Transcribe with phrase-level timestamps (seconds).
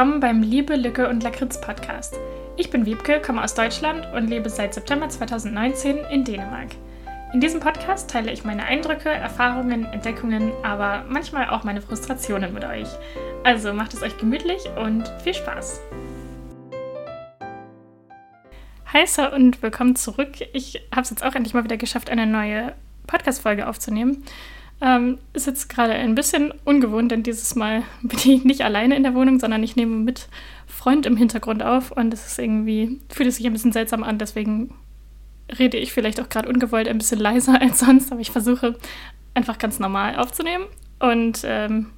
[0.00, 2.18] willkommen beim Liebe, Lücke und Lakritz Podcast.
[2.56, 6.68] Ich bin Wiebke, komme aus Deutschland und lebe seit September 2019 in Dänemark.
[7.34, 12.64] In diesem Podcast teile ich meine Eindrücke, Erfahrungen, Entdeckungen, aber manchmal auch meine Frustrationen mit
[12.64, 12.88] euch.
[13.44, 15.82] Also macht es euch gemütlich und viel Spaß.
[18.94, 20.32] Hi so und willkommen zurück.
[20.54, 22.72] Ich habe es jetzt auch endlich mal wieder geschafft, eine neue
[23.06, 24.24] Podcast-Folge aufzunehmen.
[24.82, 29.02] Ähm, ist jetzt gerade ein bisschen ungewohnt, denn dieses Mal bin ich nicht alleine in
[29.02, 30.28] der Wohnung, sondern ich nehme mit
[30.66, 34.18] Freund im Hintergrund auf und es ist irgendwie, fühlt es sich ein bisschen seltsam an,
[34.18, 34.74] deswegen
[35.58, 38.76] rede ich vielleicht auch gerade ungewollt ein bisschen leiser als sonst, aber ich versuche
[39.34, 40.64] einfach ganz normal aufzunehmen
[40.98, 41.90] und ähm,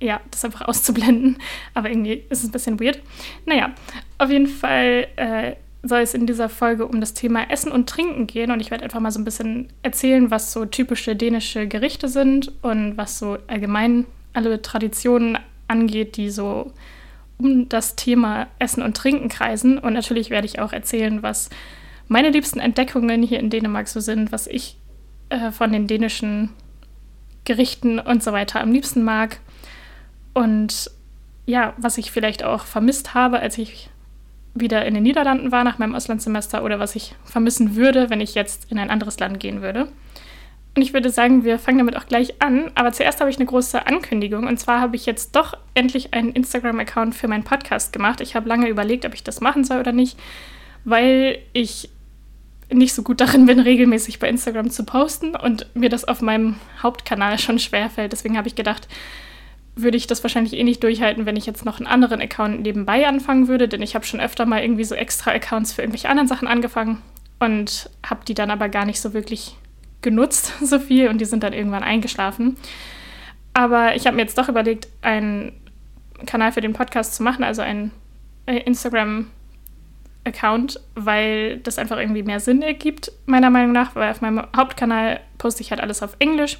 [0.00, 1.38] ja, das einfach auszublenden.
[1.74, 3.00] Aber irgendwie ist es ein bisschen weird.
[3.46, 3.72] Naja,
[4.18, 8.26] auf jeden Fall äh, soll es in dieser Folge um das Thema Essen und Trinken
[8.26, 12.08] gehen und ich werde einfach mal so ein bisschen erzählen, was so typische dänische Gerichte
[12.08, 16.72] sind und was so allgemein alle Traditionen angeht, die so
[17.38, 19.78] um das Thema Essen und Trinken kreisen.
[19.78, 21.50] Und natürlich werde ich auch erzählen, was
[22.08, 24.76] meine liebsten Entdeckungen hier in Dänemark so sind, was ich
[25.28, 26.50] äh, von den dänischen
[27.44, 29.38] Gerichten und so weiter am liebsten mag.
[30.34, 30.90] Und
[31.46, 33.90] ja, was ich vielleicht auch vermisst habe, als ich
[34.54, 38.34] wieder in den Niederlanden war nach meinem Auslandssemester oder was ich vermissen würde, wenn ich
[38.34, 39.88] jetzt in ein anderes Land gehen würde.
[40.78, 42.70] Und ich würde sagen, wir fangen damit auch gleich an.
[42.76, 44.46] Aber zuerst habe ich eine große Ankündigung.
[44.46, 48.20] Und zwar habe ich jetzt doch endlich einen Instagram-Account für meinen Podcast gemacht.
[48.20, 50.16] Ich habe lange überlegt, ob ich das machen soll oder nicht,
[50.84, 51.90] weil ich
[52.70, 56.56] nicht so gut darin bin, regelmäßig bei Instagram zu posten und mir das auf meinem
[56.80, 58.12] Hauptkanal schon schwerfällt.
[58.12, 58.86] Deswegen habe ich gedacht,
[59.82, 63.06] würde ich das wahrscheinlich eh nicht durchhalten, wenn ich jetzt noch einen anderen Account nebenbei
[63.06, 66.28] anfangen würde, denn ich habe schon öfter mal irgendwie so extra Accounts für irgendwelche anderen
[66.28, 67.02] Sachen angefangen
[67.38, 69.56] und habe die dann aber gar nicht so wirklich
[70.02, 72.56] genutzt, so viel, und die sind dann irgendwann eingeschlafen.
[73.54, 75.52] Aber ich habe mir jetzt doch überlegt, einen
[76.26, 77.92] Kanal für den Podcast zu machen, also einen
[78.46, 78.58] äh,
[80.28, 85.20] Instagram-Account, weil das einfach irgendwie mehr Sinn ergibt, meiner Meinung nach, weil auf meinem Hauptkanal
[85.38, 86.58] poste ich halt alles auf Englisch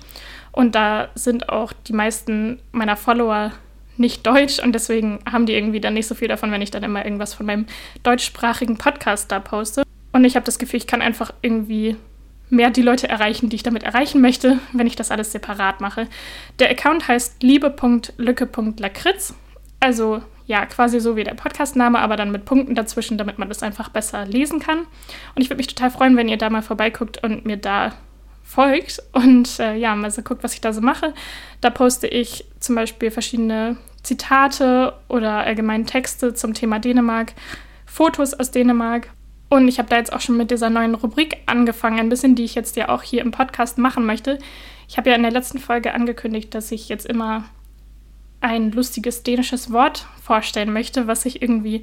[0.53, 3.53] und da sind auch die meisten meiner Follower
[3.97, 6.85] nicht deutsch und deswegen haben die irgendwie dann nicht so viel davon, wenn ich dann
[6.85, 7.67] immer irgendwas von meinem
[8.05, 9.83] deutschsprachigen Podcast da poste.
[10.13, 11.97] Und ich habe das Gefühl, ich kann einfach irgendwie
[12.49, 16.07] mehr die Leute erreichen, die ich damit erreichen möchte, wenn ich das alles separat mache.
[16.61, 19.35] Der Account heißt liebe.lücke.lakritz.
[19.81, 23.63] Also ja, quasi so wie der Podcastname, aber dann mit Punkten dazwischen, damit man das
[23.63, 24.79] einfach besser lesen kann.
[25.35, 27.93] Und ich würde mich total freuen, wenn ihr da mal vorbeiguckt und mir da
[28.43, 31.13] folgt und äh, ja, mal so guckt, was ich da so mache.
[31.61, 37.35] Da poste ich zum Beispiel verschiedene Zitate oder allgemein Texte zum Thema Dänemark,
[37.85, 39.11] Fotos aus Dänemark.
[39.51, 42.45] Und ich habe da jetzt auch schon mit dieser neuen Rubrik angefangen, ein bisschen, die
[42.45, 44.39] ich jetzt ja auch hier im Podcast machen möchte.
[44.89, 47.45] Ich habe ja in der letzten Folge angekündigt, dass ich jetzt immer
[48.49, 51.83] ein lustiges dänisches Wort vorstellen möchte, was sich irgendwie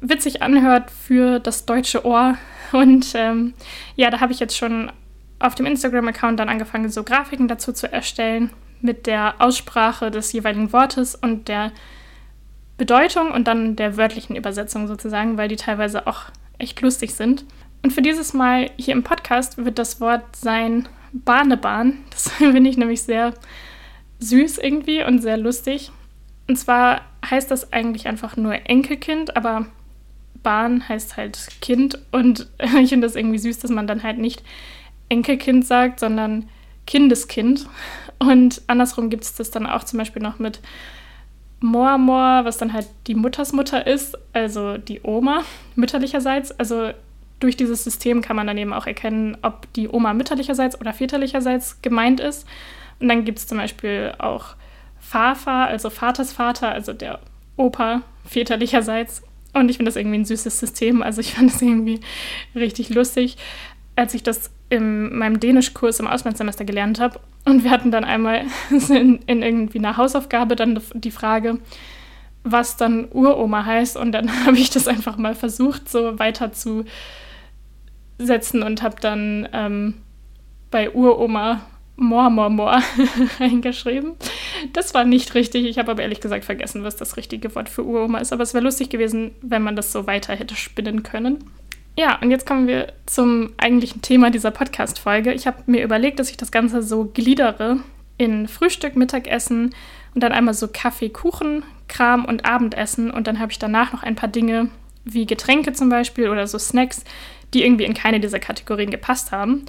[0.00, 2.36] witzig anhört für das deutsche Ohr.
[2.72, 3.54] Und ähm,
[3.96, 4.92] ja, da habe ich jetzt schon
[5.38, 10.72] auf dem Instagram-Account dann angefangen, so Grafiken dazu zu erstellen mit der Aussprache des jeweiligen
[10.72, 11.72] Wortes und der
[12.76, 16.24] Bedeutung und dann der wörtlichen Übersetzung sozusagen, weil die teilweise auch
[16.58, 17.44] echt lustig sind.
[17.82, 21.98] Und für dieses Mal hier im Podcast wird das Wort sein Bahnebahn.
[22.10, 23.34] Das finde ich nämlich sehr
[24.20, 25.90] süß irgendwie und sehr lustig.
[26.46, 29.66] Und zwar heißt das eigentlich einfach nur Enkelkind, aber
[30.42, 32.48] Bahn heißt halt Kind und
[32.80, 34.42] ich finde das irgendwie süß, dass man dann halt nicht
[35.08, 36.48] Enkelkind sagt, sondern
[36.86, 37.66] Kindeskind.
[38.18, 40.60] Und andersrum gibt es das dann auch zum Beispiel noch mit
[41.60, 45.42] Mormor, was dann halt die Muttersmutter ist, also die Oma
[45.76, 46.52] mütterlicherseits.
[46.58, 46.90] Also
[47.40, 51.80] durch dieses System kann man dann eben auch erkennen, ob die Oma mütterlicherseits oder väterlicherseits
[51.82, 52.46] gemeint ist.
[53.00, 54.56] Und dann gibt es zum Beispiel auch
[55.06, 57.20] Fafa, also Vatersvater, also der
[57.56, 59.22] Opa väterlicherseits.
[59.52, 61.02] Und ich finde das irgendwie ein süßes System.
[61.02, 62.00] Also ich fand das irgendwie
[62.54, 63.36] richtig lustig
[63.96, 67.20] als ich das in meinem Dänischkurs im Auslandssemester gelernt habe.
[67.44, 71.58] Und wir hatten dann einmal in, in, irgendwie einer Hausaufgabe dann die Frage,
[72.42, 73.96] was dann Uroma heißt.
[73.96, 76.84] Und dann habe ich das einfach mal versucht, so weiter zu
[78.18, 79.94] setzen und habe dann ähm,
[80.70, 81.60] bei Uroma
[81.96, 82.82] Mor, Mor, Mor
[83.40, 84.14] reingeschrieben.
[84.72, 85.64] Das war nicht richtig.
[85.64, 88.32] Ich habe aber ehrlich gesagt vergessen, was das richtige Wort für Uroma ist.
[88.32, 91.38] Aber es wäre lustig gewesen, wenn man das so weiter hätte spinnen können.
[91.96, 95.32] Ja, und jetzt kommen wir zum eigentlichen Thema dieser Podcast-Folge.
[95.32, 97.78] Ich habe mir überlegt, dass ich das Ganze so gliedere
[98.18, 99.74] in Frühstück, Mittagessen
[100.14, 103.12] und dann einmal so Kaffee, Kuchen, Kram und Abendessen.
[103.12, 104.70] Und dann habe ich danach noch ein paar Dinge
[105.04, 107.04] wie Getränke zum Beispiel oder so Snacks,
[107.52, 109.64] die irgendwie in keine dieser Kategorien gepasst haben.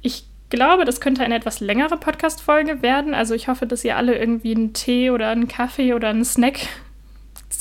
[0.00, 3.14] Ich glaube, das könnte eine etwas längere Podcast-Folge werden.
[3.14, 6.68] Also ich hoffe, dass ihr alle irgendwie einen Tee oder einen Kaffee oder einen Snack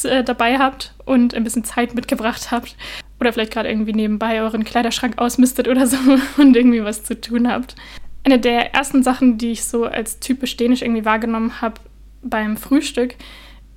[0.03, 2.75] äh, dabei habt und ein bisschen Zeit mitgebracht habt
[3.19, 5.97] oder vielleicht gerade irgendwie nebenbei euren Kleiderschrank ausmistet oder so
[6.37, 7.75] und irgendwie was zu tun habt.
[8.23, 11.79] Eine der ersten Sachen, die ich so als typisch dänisch irgendwie wahrgenommen habe
[12.23, 13.15] beim Frühstück,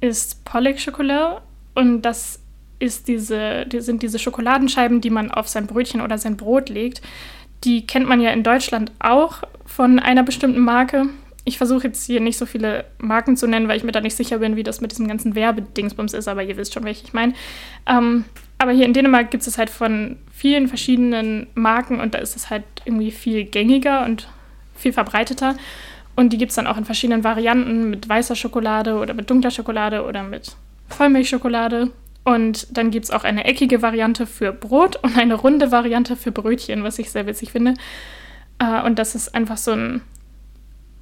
[0.00, 1.42] ist Pollock Schokolade
[1.74, 2.40] und das
[2.78, 7.02] ist diese, die sind diese Schokoladenscheiben, die man auf sein Brötchen oder sein Brot legt.
[7.64, 11.06] Die kennt man ja in Deutschland auch von einer bestimmten Marke.
[11.44, 14.16] Ich versuche jetzt hier nicht so viele Marken zu nennen, weil ich mir da nicht
[14.16, 17.12] sicher bin, wie das mit diesem ganzen Werbedingsbums ist, aber ihr wisst schon, welche ich
[17.12, 17.32] meine.
[17.86, 18.24] Ähm,
[18.58, 22.50] aber hier in Dänemark gibt es halt von vielen verschiedenen Marken und da ist es
[22.50, 24.28] halt irgendwie viel gängiger und
[24.74, 25.56] viel verbreiteter.
[26.16, 29.52] Und die gibt es dann auch in verschiedenen Varianten mit weißer Schokolade oder mit dunkler
[29.52, 30.56] Schokolade oder mit
[30.88, 31.92] Vollmilchschokolade.
[32.28, 36.30] Und dann gibt es auch eine eckige Variante für Brot und eine runde Variante für
[36.30, 37.72] Brötchen, was ich sehr witzig finde.
[38.58, 40.02] Äh, und das ist einfach so ein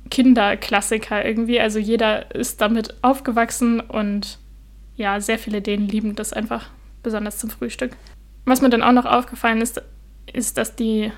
[0.09, 1.59] Kinderklassiker irgendwie.
[1.59, 4.39] Also jeder ist damit aufgewachsen und
[4.95, 6.71] ja, sehr viele Dänen lieben das einfach,
[7.03, 7.97] besonders zum Frühstück.
[8.45, 9.83] Was mir dann auch noch aufgefallen ist,
[10.33, 11.11] ist, dass die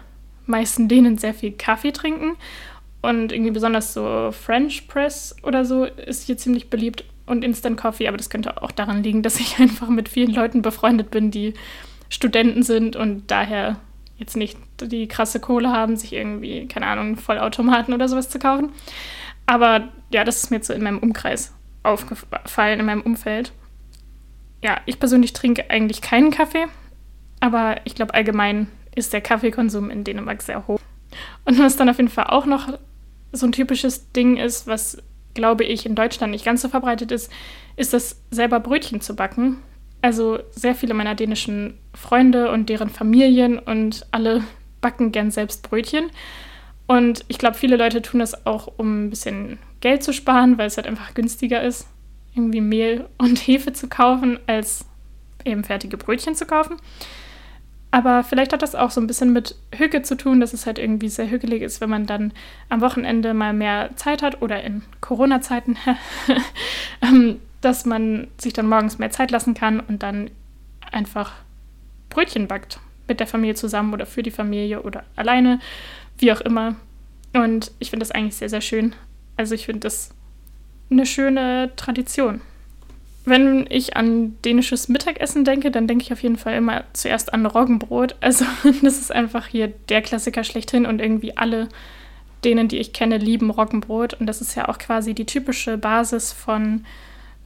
[0.46, 2.38] meisten Dänen sehr viel Kaffee trinken.
[3.02, 8.08] Und irgendwie besonders so French Press oder so ist hier ziemlich beliebt und Instant Coffee.
[8.08, 11.54] Aber das könnte auch daran liegen, dass ich einfach mit vielen Leuten befreundet bin, die
[12.08, 13.76] Studenten sind und daher
[14.16, 18.70] jetzt nicht die krasse Kohle haben, sich irgendwie, keine Ahnung, Vollautomaten oder sowas zu kaufen.
[19.46, 23.52] Aber ja, das ist mir so in meinem Umkreis aufgefallen, in meinem Umfeld.
[24.62, 26.66] Ja, ich persönlich trinke eigentlich keinen Kaffee,
[27.40, 30.80] aber ich glaube allgemein ist der Kaffeekonsum in Dänemark sehr hoch.
[31.44, 32.68] Und was dann auf jeden Fall auch noch
[33.32, 35.02] so ein typisches Ding ist, was
[35.38, 37.32] glaube ich in Deutschland nicht ganz so verbreitet ist,
[37.76, 39.58] ist das selber Brötchen zu backen.
[40.02, 44.42] Also sehr viele meiner dänischen Freunde und deren Familien und alle
[44.80, 46.10] backen gern selbst Brötchen.
[46.88, 50.66] Und ich glaube, viele Leute tun das auch, um ein bisschen Geld zu sparen, weil
[50.66, 51.86] es halt einfach günstiger ist,
[52.34, 54.86] irgendwie Mehl und Hefe zu kaufen, als
[55.44, 56.78] eben fertige Brötchen zu kaufen.
[57.90, 60.78] Aber vielleicht hat das auch so ein bisschen mit Hücke zu tun, dass es halt
[60.78, 62.32] irgendwie sehr hügelig ist, wenn man dann
[62.68, 65.78] am Wochenende mal mehr Zeit hat oder in Corona-Zeiten,
[67.02, 70.30] ähm, dass man sich dann morgens mehr Zeit lassen kann und dann
[70.92, 71.32] einfach
[72.10, 75.58] Brötchen backt mit der Familie zusammen oder für die Familie oder alleine,
[76.18, 76.76] wie auch immer.
[77.32, 78.94] Und ich finde das eigentlich sehr, sehr schön.
[79.36, 80.10] Also ich finde das
[80.90, 82.42] eine schöne Tradition.
[83.28, 87.46] Wenn ich an dänisches Mittagessen denke, dann denke ich auf jeden Fall immer zuerst an
[87.46, 88.16] Roggenbrot.
[88.20, 88.44] Also
[88.82, 91.68] das ist einfach hier der Klassiker schlechthin und irgendwie alle
[92.44, 94.14] denen, die ich kenne, lieben Roggenbrot.
[94.14, 96.84] Und das ist ja auch quasi die typische Basis von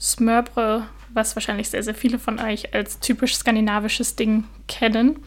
[0.00, 0.82] Smørbrød,
[1.14, 5.20] was wahrscheinlich sehr, sehr viele von euch als typisch skandinavisches Ding kennen.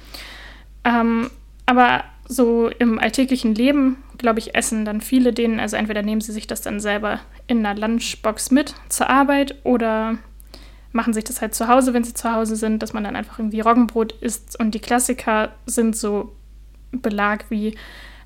[0.83, 1.29] Ähm,
[1.65, 6.31] aber so im alltäglichen Leben, glaube ich, essen dann viele denen, also entweder nehmen sie
[6.31, 10.17] sich das dann selber in einer Lunchbox mit zur Arbeit oder
[10.95, 13.37] machen sich das halt zu Hause, wenn sie zu Hause sind, dass man dann einfach
[13.37, 14.57] irgendwie Roggenbrot isst.
[14.59, 16.33] Und die Klassiker sind so
[16.91, 17.77] Belag wie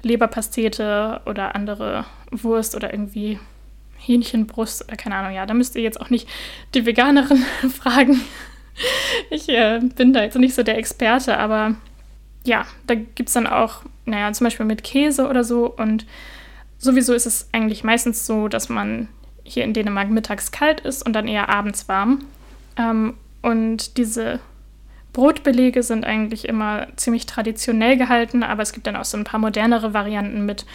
[0.03, 3.39] Leberpastete oder andere Wurst oder irgendwie
[3.97, 5.33] Hähnchenbrust oder keine Ahnung.
[5.33, 6.29] Ja, da müsst ihr jetzt auch nicht
[6.75, 7.43] die Veganerin
[7.81, 8.21] fragen.
[9.31, 11.75] Ich äh, bin da jetzt nicht so der Experte, aber
[12.45, 15.65] ja, da gibt es dann auch, naja, zum Beispiel mit Käse oder so.
[15.65, 16.05] Und
[16.77, 19.09] sowieso ist es eigentlich meistens so, dass man
[19.43, 22.25] hier in Dänemark mittags kalt ist und dann eher abends warm.
[22.77, 24.39] Ähm, und diese
[25.13, 29.39] Brotbelege sind eigentlich immer ziemlich traditionell gehalten, aber es gibt dann auch so ein paar
[29.39, 30.65] modernere Varianten mit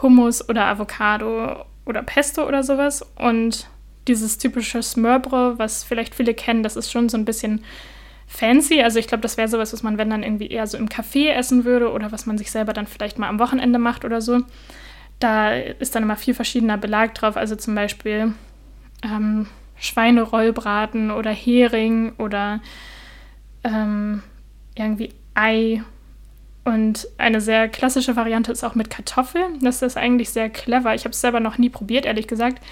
[0.00, 3.04] Hummus oder Avocado oder Pesto oder sowas.
[3.16, 3.68] Und
[4.08, 7.62] dieses typische Smørbrød, was vielleicht viele kennen, das ist schon so ein bisschen
[8.26, 8.82] fancy.
[8.82, 11.30] Also ich glaube, das wäre sowas, was man, wenn dann irgendwie eher so im Café
[11.30, 14.40] essen würde oder was man sich selber dann vielleicht mal am Wochenende macht oder so.
[15.20, 17.36] Da ist dann immer viel verschiedener Belag drauf.
[17.36, 18.34] Also zum Beispiel
[19.02, 22.60] ähm, Schweinerollbraten oder Hering oder
[23.64, 24.22] ähm,
[24.74, 25.82] irgendwie Ei.
[26.64, 29.58] Und eine sehr klassische Variante ist auch mit Kartoffeln.
[29.60, 30.94] Das ist eigentlich sehr clever.
[30.94, 32.64] Ich habe es selber noch nie probiert, ehrlich gesagt.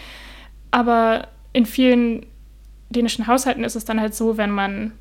[0.71, 2.25] Aber in vielen
[2.88, 4.92] dänischen Haushalten ist es dann halt so, wenn man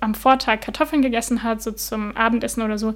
[0.00, 2.94] am Vortag Kartoffeln gegessen hat, so zum Abendessen oder so,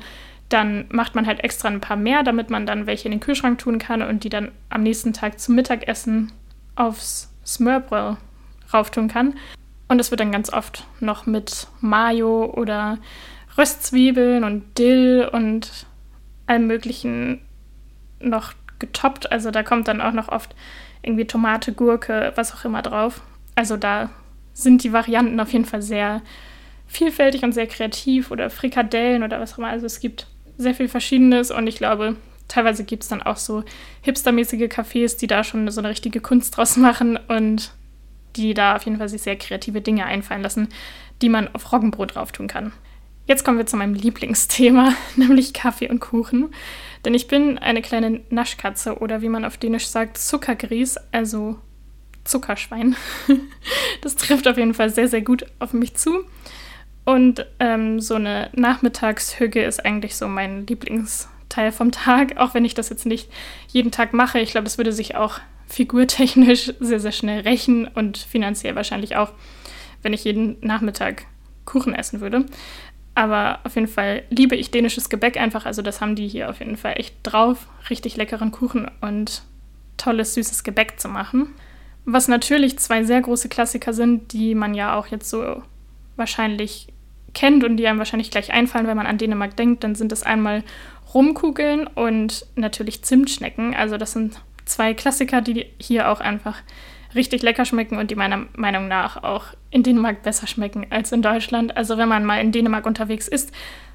[0.48, 3.58] dann macht man halt extra ein paar mehr, damit man dann welche in den Kühlschrank
[3.58, 6.32] tun kann und die dann am nächsten Tag zum Mittagessen
[6.76, 8.16] aufs Smørbrød
[8.72, 9.34] rauftun kann.
[9.88, 12.98] Und es wird dann ganz oft noch mit Mayo oder
[13.56, 15.86] Röstzwiebeln und Dill und
[16.46, 17.40] allem Möglichen
[18.20, 19.30] noch getoppt.
[19.30, 20.54] Also da kommt dann auch noch oft
[21.02, 23.22] irgendwie Tomate, Gurke, was auch immer drauf.
[23.54, 24.10] Also da
[24.52, 26.22] sind die Varianten auf jeden Fall sehr
[26.86, 29.68] vielfältig und sehr kreativ oder Frikadellen oder was auch immer.
[29.68, 30.26] Also es gibt
[30.58, 32.16] sehr viel Verschiedenes und ich glaube,
[32.48, 33.64] teilweise gibt es dann auch so
[34.02, 37.72] hipstermäßige Cafés, die da schon so eine richtige Kunst draus machen und
[38.36, 40.68] die da auf jeden Fall sich sehr kreative Dinge einfallen lassen,
[41.22, 42.72] die man auf Roggenbrot drauf tun kann.
[43.26, 46.54] Jetzt kommen wir zu meinem Lieblingsthema, nämlich Kaffee und Kuchen.
[47.04, 51.56] Denn ich bin eine kleine Naschkatze oder wie man auf Dänisch sagt, Zuckergries, also
[52.24, 52.96] Zuckerschwein.
[54.02, 56.24] Das trifft auf jeden Fall sehr, sehr gut auf mich zu.
[57.04, 62.74] Und ähm, so eine Nachmittagshüge ist eigentlich so mein Lieblingsteil vom Tag, auch wenn ich
[62.74, 63.30] das jetzt nicht
[63.68, 64.38] jeden Tag mache.
[64.38, 69.32] Ich glaube, das würde sich auch figurtechnisch sehr, sehr schnell rächen und finanziell wahrscheinlich auch,
[70.02, 71.26] wenn ich jeden Nachmittag
[71.64, 72.46] Kuchen essen würde.
[73.14, 75.64] Aber auf jeden Fall liebe ich dänisches Gebäck einfach.
[75.64, 79.42] Also das haben die hier auf jeden Fall echt drauf, richtig leckeren Kuchen und
[79.96, 81.54] tolles, süßes Gebäck zu machen.
[82.04, 85.62] Was natürlich zwei sehr große Klassiker sind, die man ja auch jetzt so
[86.16, 86.88] wahrscheinlich
[87.34, 90.22] kennt und die einem wahrscheinlich gleich einfallen, wenn man an Dänemark denkt, dann sind es
[90.22, 90.62] einmal
[91.14, 93.74] Rumkugeln und natürlich Zimtschnecken.
[93.74, 96.58] Also das sind zwei Klassiker, die hier auch einfach
[97.14, 101.22] richtig lecker schmecken und die meiner Meinung nach auch in Dänemark besser schmecken als in
[101.22, 101.76] Deutschland.
[101.76, 103.52] Also wenn man mal in Dänemark unterwegs ist,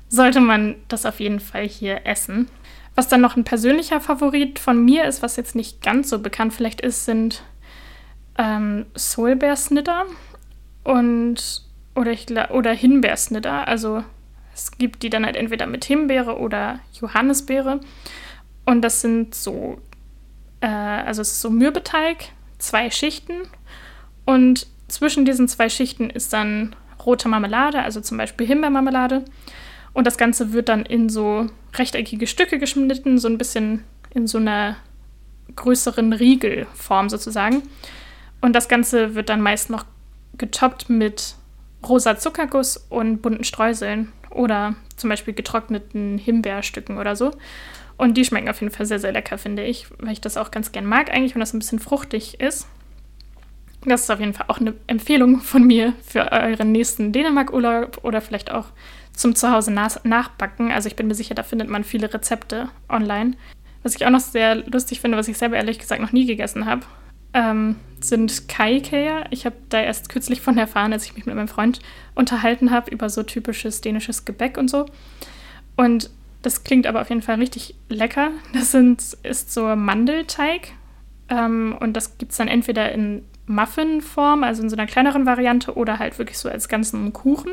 [0.09, 2.49] sollte man das auf jeden Fall hier essen.
[2.95, 6.53] Was dann noch ein persönlicher Favorit von mir ist, was jetzt nicht ganz so bekannt
[6.53, 7.43] vielleicht ist, sind
[8.37, 10.05] ähm, Solbeersnitter
[10.83, 11.63] und
[11.95, 13.67] oder, oder Himbeersnitter.
[13.67, 14.03] Also
[14.53, 17.79] es gibt die dann halt entweder mit Himbeere oder Johannisbeere.
[18.65, 19.79] Und das sind so,
[20.61, 23.41] äh, also es ist so Mürbeteig, zwei Schichten.
[24.25, 26.75] Und zwischen diesen zwei Schichten ist dann
[27.05, 29.25] rote Marmelade, also zum Beispiel Himbeermarmelade.
[29.93, 34.37] Und das Ganze wird dann in so rechteckige Stücke geschnitten, so ein bisschen in so
[34.37, 34.77] einer
[35.55, 37.63] größeren Riegelform sozusagen.
[38.39, 39.85] Und das Ganze wird dann meist noch
[40.37, 41.35] getoppt mit
[41.87, 47.31] rosa Zuckerguss und bunten Streuseln oder zum Beispiel getrockneten Himbeerstücken oder so.
[48.01, 50.49] Und die schmecken auf jeden Fall sehr, sehr lecker, finde ich, weil ich das auch
[50.49, 52.67] ganz gern mag, eigentlich, wenn das ein bisschen fruchtig ist.
[53.85, 58.19] Das ist auf jeden Fall auch eine Empfehlung von mir für euren nächsten Dänemark-Urlaub oder
[58.21, 58.65] vielleicht auch
[59.13, 60.71] zum Zuhause nachbacken.
[60.71, 63.33] Also ich bin mir sicher, da findet man viele Rezepte online.
[63.83, 66.65] Was ich auch noch sehr lustig finde, was ich selber ehrlich gesagt noch nie gegessen
[66.65, 66.81] habe,
[67.35, 69.25] ähm, sind Kaikea.
[69.29, 71.81] Ich habe da erst kürzlich von erfahren, als ich mich mit meinem Freund
[72.15, 74.87] unterhalten habe über so typisches dänisches Gebäck und so.
[75.75, 76.09] Und
[76.41, 78.31] das klingt aber auf jeden Fall richtig lecker.
[78.53, 80.69] Das sind, ist so Mandelteig.
[81.29, 85.75] Ähm, und das gibt es dann entweder in Muffinform, also in so einer kleineren Variante,
[85.75, 87.51] oder halt wirklich so als ganzen Kuchen.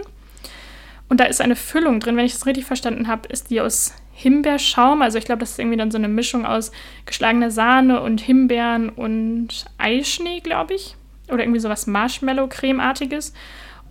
[1.08, 3.94] Und da ist eine Füllung drin, wenn ich das richtig verstanden habe, ist die aus
[4.12, 5.00] Himbeerschaum.
[5.00, 6.70] Also ich glaube, das ist irgendwie dann so eine Mischung aus
[7.06, 10.96] geschlagener Sahne und Himbeeren und Eischnee, glaube ich.
[11.28, 13.32] Oder irgendwie sowas Marshmallow-Cremeartiges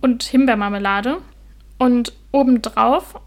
[0.00, 1.18] und Himbeermarmelade.
[1.78, 3.20] Und obendrauf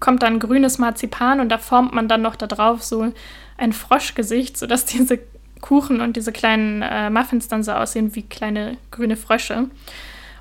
[0.00, 3.12] kommt dann grünes Marzipan und da formt man dann noch da drauf so
[3.56, 5.18] ein Froschgesicht, sodass diese
[5.60, 9.68] Kuchen und diese kleinen äh, Muffins dann so aussehen wie kleine grüne Frösche.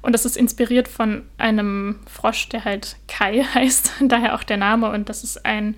[0.02, 4.90] Und das ist inspiriert von einem Frosch, der halt Kai heißt, daher auch der Name.
[4.92, 5.76] Und das ist ein,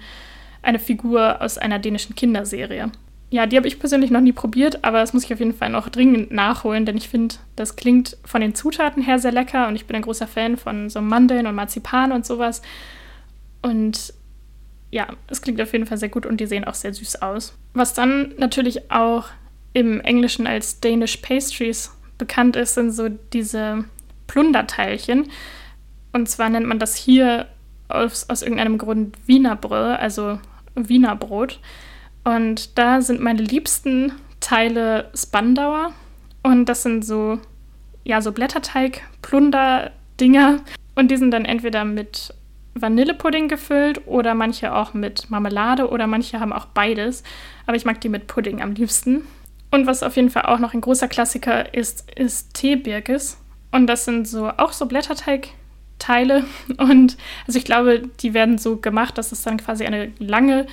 [0.61, 2.91] eine Figur aus einer dänischen Kinderserie.
[3.31, 5.69] Ja, die habe ich persönlich noch nie probiert, aber das muss ich auf jeden Fall
[5.69, 9.75] noch dringend nachholen, denn ich finde, das klingt von den Zutaten her sehr lecker und
[9.75, 12.63] ich bin ein großer Fan von so Mandeln und Marzipan und sowas.
[13.61, 14.13] Und
[14.91, 17.57] ja, es klingt auf jeden Fall sehr gut und die sehen auch sehr süß aus.
[17.73, 19.27] Was dann natürlich auch
[19.73, 23.85] im Englischen als Danish Pastries bekannt ist, sind so diese
[24.27, 25.29] Plunderteilchen.
[26.11, 27.47] Und zwar nennt man das hier
[27.87, 30.39] aus, aus irgendeinem Grund Wienerbrö, also
[30.75, 31.59] Wienerbrot.
[32.23, 35.93] Und da sind meine liebsten Teile Spandauer.
[36.43, 37.39] Und das sind so,
[38.03, 40.61] ja, so Blätterteig-Plunder-Dinger.
[40.95, 42.33] Und die sind dann entweder mit
[42.75, 47.23] Vanillepudding gefüllt oder manche auch mit Marmelade oder manche haben auch beides.
[47.65, 49.27] Aber ich mag die mit Pudding am liebsten.
[49.71, 53.37] Und was auf jeden Fall auch noch ein großer Klassiker ist, ist Teebirkes.
[53.71, 56.45] Und das sind so auch so Blätterteigteile.
[56.77, 60.65] Und also ich glaube, die werden so gemacht, dass es dann quasi eine lange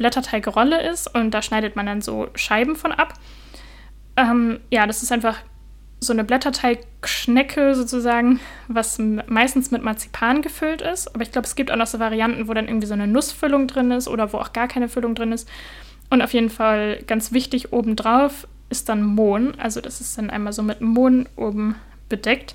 [0.00, 3.12] Blätterteigrolle ist und da schneidet man dann so Scheiben von ab.
[4.16, 5.36] Ähm, ja, das ist einfach
[6.00, 11.14] so eine Blätterteigschnecke sozusagen, was meistens mit Marzipan gefüllt ist.
[11.14, 13.66] Aber ich glaube, es gibt auch noch so Varianten, wo dann irgendwie so eine Nussfüllung
[13.66, 15.48] drin ist oder wo auch gar keine Füllung drin ist.
[16.08, 19.54] Und auf jeden Fall ganz wichtig, obendrauf ist dann Mohn.
[19.58, 21.74] Also das ist dann einmal so mit Mohn oben
[22.08, 22.54] bedeckt.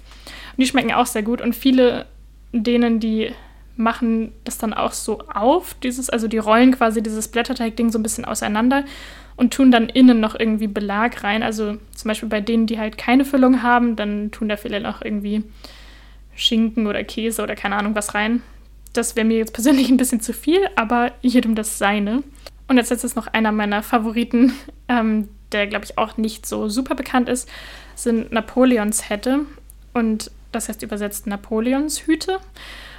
[0.57, 1.39] Und die schmecken auch sehr gut.
[1.39, 2.07] Und viele
[2.51, 3.31] denen, die
[3.77, 8.03] machen das dann auch so auf, dieses, also die rollen quasi dieses Blätterteig-Ding so ein
[8.03, 8.85] bisschen auseinander
[9.37, 11.43] und tun dann innen noch irgendwie Belag rein.
[11.43, 15.01] Also zum Beispiel bei denen, die halt keine Füllung haben, dann tun da vielleicht noch
[15.01, 15.43] irgendwie
[16.35, 18.41] Schinken oder Käse oder keine Ahnung was rein.
[18.93, 22.23] Das wäre mir jetzt persönlich ein bisschen zu viel, aber jedem das seine.
[22.67, 24.53] Und jetzt ist noch einer meiner Favoriten,
[24.87, 27.49] ähm, der, glaube ich, auch nicht so super bekannt ist,
[27.95, 29.41] sind Napoleonshette.
[29.93, 32.39] Und das heißt übersetzt Napoleonshüte.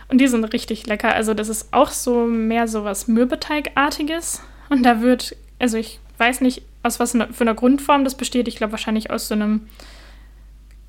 [0.09, 1.15] Und die sind richtig lecker.
[1.15, 4.43] Also das ist auch so mehr so was Mürbeteigartiges.
[4.69, 8.49] Und da wird, also ich weiß nicht, aus was für einer Grundform das besteht.
[8.49, 9.69] Ich glaube wahrscheinlich aus so einem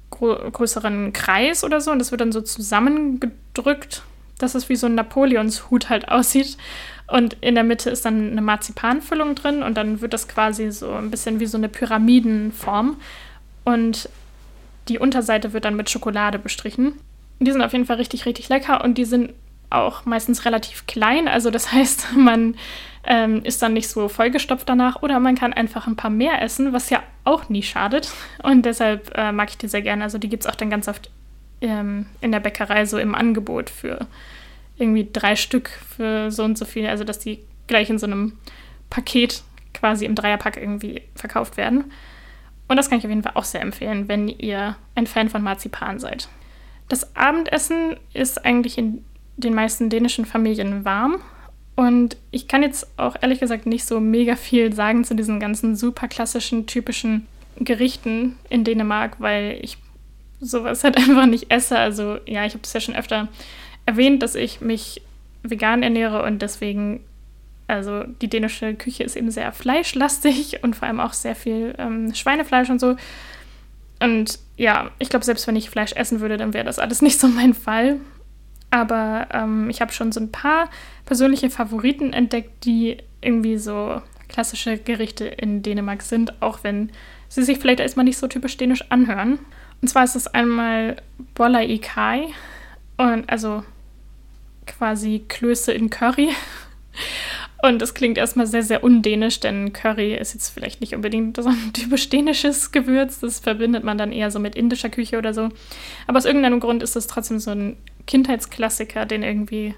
[0.09, 1.91] größeren Kreis oder so.
[1.91, 4.03] Und das wird dann so zusammengedrückt,
[4.37, 6.57] dass es wie so ein Napoleonshut halt aussieht.
[7.07, 10.91] Und in der Mitte ist dann eine Marzipanfüllung drin und dann wird das quasi so
[10.91, 12.97] ein bisschen wie so eine Pyramidenform.
[13.63, 14.09] Und
[14.89, 16.93] die Unterseite wird dann mit Schokolade bestrichen.
[17.39, 19.33] Die sind auf jeden Fall richtig, richtig lecker und die sind
[19.69, 21.27] auch meistens relativ klein.
[21.27, 22.55] Also das heißt, man
[23.07, 26.73] ähm, ist dann nicht so vollgestopft danach oder man kann einfach ein paar mehr essen,
[26.73, 28.11] was ja auch nie schadet.
[28.43, 30.03] Und deshalb äh, mag ich die sehr gerne.
[30.03, 31.09] Also die gibt es auch dann ganz oft
[31.61, 34.07] ähm, in der Bäckerei so im Angebot für
[34.75, 36.85] irgendwie drei Stück für so und so viel.
[36.87, 38.33] Also dass die gleich in so einem
[38.89, 39.41] Paket
[39.73, 41.85] quasi im Dreierpack irgendwie verkauft werden.
[42.67, 45.41] Und das kann ich auf jeden Fall auch sehr empfehlen, wenn ihr ein Fan von
[45.41, 46.27] Marzipan seid.
[46.89, 49.05] Das Abendessen ist eigentlich in
[49.37, 51.21] den meisten dänischen Familien warm.
[51.77, 55.75] Und ich kann jetzt auch ehrlich gesagt nicht so mega viel sagen zu diesen ganzen
[55.75, 57.27] super klassischen, typischen
[57.59, 59.77] Gerichten in Dänemark, weil ich
[60.41, 61.77] sowas halt einfach nicht esse.
[61.77, 63.27] Also ja, ich habe das ja schon öfter
[63.85, 65.03] erwähnt, dass ich mich
[65.43, 67.01] vegan ernähre und deswegen
[67.67, 72.13] also die dänische Küche ist eben sehr fleischlastig und vor allem auch sehr viel ähm,
[72.13, 72.95] Schweinefleisch und so.
[73.99, 77.19] Und ja, ich glaube, selbst wenn ich Fleisch essen würde, dann wäre das alles nicht
[77.19, 77.99] so mein Fall.
[78.69, 80.69] Aber ähm, ich habe schon so ein paar
[81.05, 86.91] persönliche Favoriten entdeckt, die irgendwie so klassische Gerichte in Dänemark sind, auch wenn
[87.29, 89.39] sie sich vielleicht erstmal nicht so typisch dänisch anhören.
[89.81, 90.97] Und zwar ist es einmal
[91.33, 92.27] Bolla i Kai,
[92.97, 93.63] und also
[94.65, 96.29] quasi Klöße in Curry.
[97.63, 101.49] Und das klingt erstmal sehr, sehr undänisch, denn Curry ist jetzt vielleicht nicht unbedingt so
[101.49, 103.19] ein typisch dänisches Gewürz.
[103.19, 105.49] Das verbindet man dann eher so mit indischer Küche oder so.
[106.05, 109.75] Aber aus irgendeinem Grund ist es trotzdem so ein Kindheitsklassiker, den irgendwie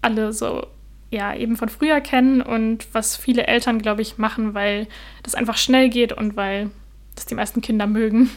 [0.00, 0.66] alle so,
[1.10, 4.88] ja, eben von früher kennen und was viele Eltern, glaube ich, machen, weil
[5.22, 6.70] das einfach schnell geht und weil
[7.14, 8.30] das die meisten Kinder mögen.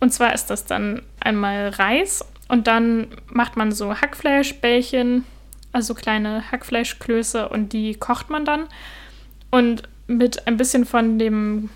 [0.00, 5.24] Und zwar ist das dann einmal Reis und dann macht man so Hackfleischbällchen
[5.72, 8.66] also kleine Hackfleischklöße und die kocht man dann.
[9.50, 11.70] Und mit ein bisschen von dem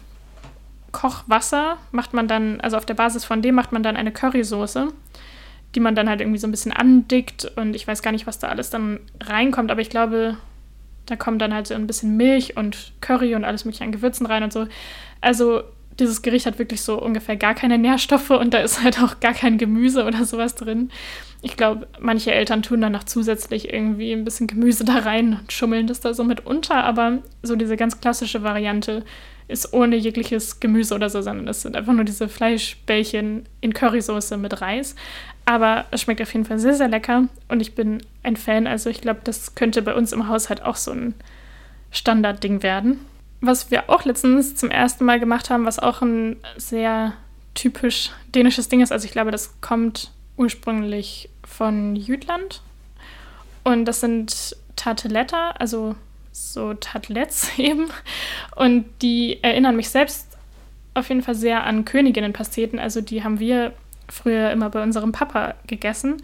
[0.93, 4.93] Kochwasser macht man dann, also auf der Basis von dem macht man dann eine Currysoße,
[5.77, 8.39] die man dann halt irgendwie so ein bisschen andickt und ich weiß gar nicht, was
[8.39, 10.39] da alles dann reinkommt, aber ich glaube,
[11.05, 14.27] da kommt dann halt so ein bisschen Milch und Curry und alles mögliche an Gewürzen
[14.27, 14.67] rein und so.
[15.21, 15.63] Also
[15.99, 19.35] dieses Gericht hat wirklich so ungefähr gar keine Nährstoffe und da ist halt auch gar
[19.35, 20.91] kein Gemüse oder sowas drin.
[21.43, 25.53] Ich glaube, manche Eltern tun dann noch zusätzlich irgendwie ein bisschen Gemüse da rein und
[25.53, 29.05] schummeln das da so mit unter, aber so diese ganz klassische Variante
[29.49, 34.37] ist ohne jegliches Gemüse oder so, sondern es sind einfach nur diese Fleischbällchen in Currysoße
[34.37, 34.97] mit Reis.
[35.45, 38.67] Aber es schmeckt auf jeden Fall sehr, sehr lecker und ich bin ein Fan.
[38.67, 41.15] Also ich glaube, das könnte bei uns im Haushalt auch so ein
[41.93, 43.01] Standardding werden.
[43.41, 47.13] Was wir auch letztens zum ersten Mal gemacht haben, was auch ein sehr
[47.55, 48.91] typisch dänisches Ding ist.
[48.91, 52.63] Also ich glaube, das kommt ursprünglich von Jütland.
[53.63, 55.97] Und das sind Tarteletta, also
[56.37, 57.89] so Tartlets eben.
[58.55, 60.37] Und die erinnern mich selbst
[60.95, 62.79] auf jeden Fall sehr an Königinnenpasteten.
[62.79, 63.73] Also die haben wir
[64.09, 66.23] früher immer bei unserem Papa gegessen.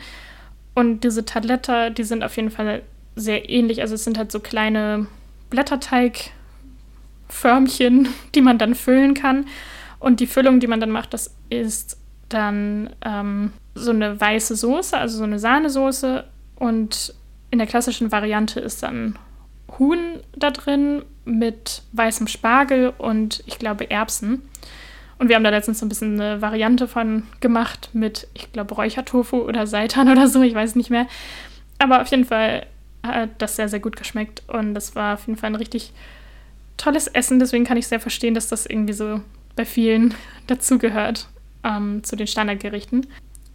[0.75, 2.81] Und diese Tartletta, die sind auf jeden Fall
[3.15, 3.83] sehr ähnlich.
[3.83, 5.07] Also es sind halt so kleine
[5.51, 9.47] Blätterteigförmchen, die man dann füllen kann.
[9.99, 11.99] Und die Füllung, die man dann macht, das ist
[12.29, 16.25] dann ähm, so eine weiße Soße, also so eine Sahnesoße.
[16.57, 17.15] Und
[17.51, 19.19] in der klassischen Variante ist dann
[19.79, 24.43] Huhn da drin mit weißem Spargel und ich glaube Erbsen.
[25.19, 28.75] Und wir haben da letztens so ein bisschen eine Variante von gemacht mit, ich glaube,
[28.75, 31.07] Räuchertofu oder Seitan oder so, ich weiß nicht mehr.
[31.79, 32.67] Aber auf jeden Fall
[33.05, 35.93] hat das sehr, sehr gut geschmeckt und das war auf jeden Fall ein richtig
[36.77, 37.39] tolles Essen.
[37.39, 39.21] Deswegen kann ich sehr verstehen, dass das irgendwie so
[39.57, 40.15] bei vielen
[40.47, 41.29] dazugehört
[41.65, 43.07] ähm, zu den Standardgerichten.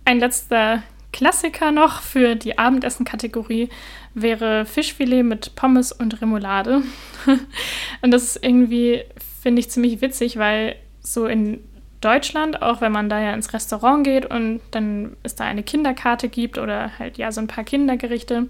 [0.06, 0.84] Ein letzter
[1.18, 3.70] Klassiker noch für die Abendessen-Kategorie
[4.14, 6.84] wäre Fischfilet mit Pommes und Remoulade.
[8.04, 9.04] und das ist irgendwie,
[9.42, 11.60] finde ich, ziemlich witzig, weil so in
[12.02, 16.30] Deutschland, auch wenn man da ja ins Restaurant geht und dann es da eine Kinderkarte
[16.30, 18.48] gibt oder halt ja so ein paar Kindergerichte,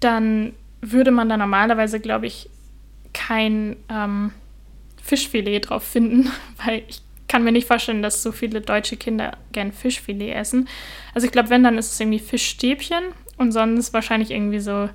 [0.00, 2.50] dann würde man da normalerweise, glaube ich,
[3.12, 4.32] kein ähm,
[5.00, 6.32] Fischfilet drauf finden,
[6.66, 10.68] weil ich kann mir nicht vorstellen, dass so viele deutsche Kinder gern Fischfilet essen.
[11.14, 13.04] Also ich glaube, wenn, dann ist es irgendwie Fischstäbchen
[13.36, 14.88] und sonst wahrscheinlich irgendwie so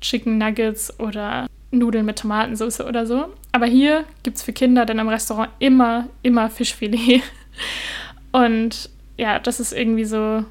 [0.00, 3.26] Chicken Nuggets oder Nudeln mit Tomatensauce oder so.
[3.52, 7.22] Aber hier gibt es für Kinder dann im Restaurant immer, immer Fischfilet.
[8.32, 10.44] Und ja, das ist irgendwie so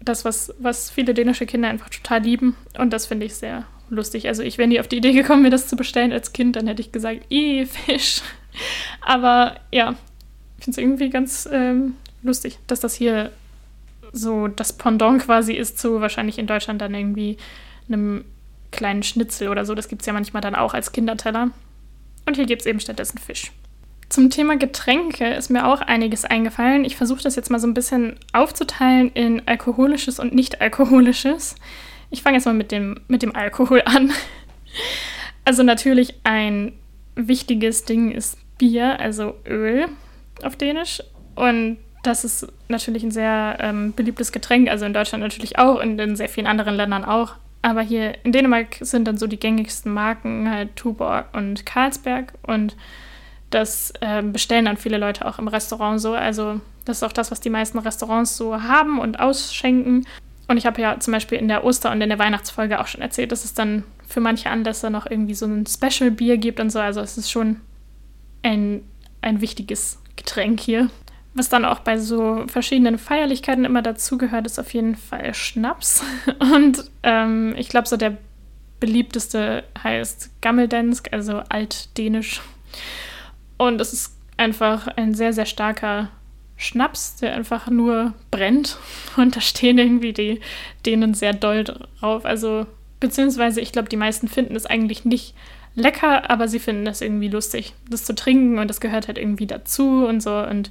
[0.00, 2.56] das, was, was viele dänische Kinder einfach total lieben.
[2.78, 4.28] Und das finde ich sehr lustig.
[4.28, 6.66] Also ich wäre nie auf die Idee gekommen, mir das zu bestellen als Kind, dann
[6.66, 8.22] hätte ich gesagt, i Fisch.
[9.00, 9.96] Aber ja,
[10.58, 13.30] ich finde es irgendwie ganz ähm, lustig, dass das hier
[14.12, 17.36] so das Pendant quasi ist zu wahrscheinlich in Deutschland dann irgendwie
[17.88, 18.24] einem
[18.70, 19.74] kleinen Schnitzel oder so.
[19.74, 21.50] Das gibt es ja manchmal dann auch als Kinderteller.
[22.26, 23.52] Und hier gibt es eben stattdessen Fisch.
[24.08, 26.84] Zum Thema Getränke ist mir auch einiges eingefallen.
[26.84, 31.56] Ich versuche das jetzt mal so ein bisschen aufzuteilen in alkoholisches und nicht alkoholisches.
[32.10, 34.12] Ich fange jetzt mal mit dem, mit dem Alkohol an.
[35.44, 36.72] Also natürlich ein
[37.14, 39.88] wichtiges Ding ist Bier, also Öl
[40.42, 41.02] auf Dänisch.
[41.34, 45.98] Und das ist natürlich ein sehr ähm, beliebtes Getränk, also in Deutschland natürlich auch und
[45.98, 47.34] in sehr vielen anderen Ländern auch.
[47.62, 52.76] Aber hier in Dänemark sind dann so die gängigsten Marken halt Tuborg und Carlsberg und
[53.50, 56.14] das äh, bestellen dann viele Leute auch im Restaurant so.
[56.14, 60.06] Also das ist auch das, was die meisten Restaurants so haben und ausschenken.
[60.48, 63.02] Und ich habe ja zum Beispiel in der Oster- und in der Weihnachtsfolge auch schon
[63.02, 66.78] erzählt, dass es dann für manche Anlässe noch irgendwie so ein Special-Bier gibt und so.
[66.78, 67.60] Also es ist schon
[68.42, 68.82] ein,
[69.22, 70.90] ein wichtiges Getränk hier.
[71.34, 76.02] Was dann auch bei so verschiedenen Feierlichkeiten immer dazugehört, ist auf jeden Fall Schnaps.
[76.38, 78.16] Und ähm, ich glaube, so der
[78.80, 82.40] beliebteste heißt Gammeldansk, also altdänisch.
[83.58, 86.10] Und es ist einfach ein sehr, sehr starker
[86.56, 88.78] Schnaps, der einfach nur brennt.
[89.16, 90.40] Und da stehen irgendwie die
[90.84, 92.24] Dänen sehr doll drauf.
[92.24, 92.66] Also,
[93.00, 95.34] beziehungsweise ich glaube, die meisten finden es eigentlich nicht
[95.76, 99.46] lecker, aber sie finden es irgendwie lustig, das zu trinken und das gehört halt irgendwie
[99.46, 100.36] dazu und so.
[100.36, 100.70] Und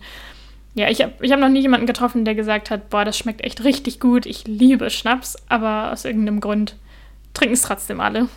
[0.74, 3.42] ja, ich habe ich hab noch nie jemanden getroffen, der gesagt hat, boah, das schmeckt
[3.42, 6.76] echt richtig gut, ich liebe Schnaps, aber aus irgendeinem Grund
[7.34, 8.28] trinken es trotzdem alle.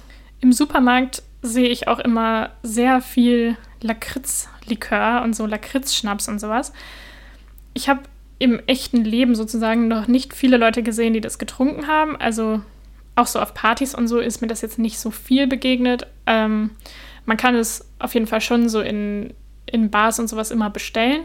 [0.41, 6.73] Im Supermarkt sehe ich auch immer sehr viel Lakritzlikör und so Lakritzschnaps und sowas.
[7.75, 8.03] Ich habe
[8.39, 12.17] im echten Leben sozusagen noch nicht viele Leute gesehen, die das getrunken haben.
[12.17, 12.61] Also
[13.19, 16.07] auch so auf Partys und so ist mir das jetzt nicht so viel begegnet.
[16.27, 16.71] Ähm,
[17.27, 19.35] man kann es auf jeden Fall schon so in,
[19.67, 21.23] in Bars und sowas immer bestellen.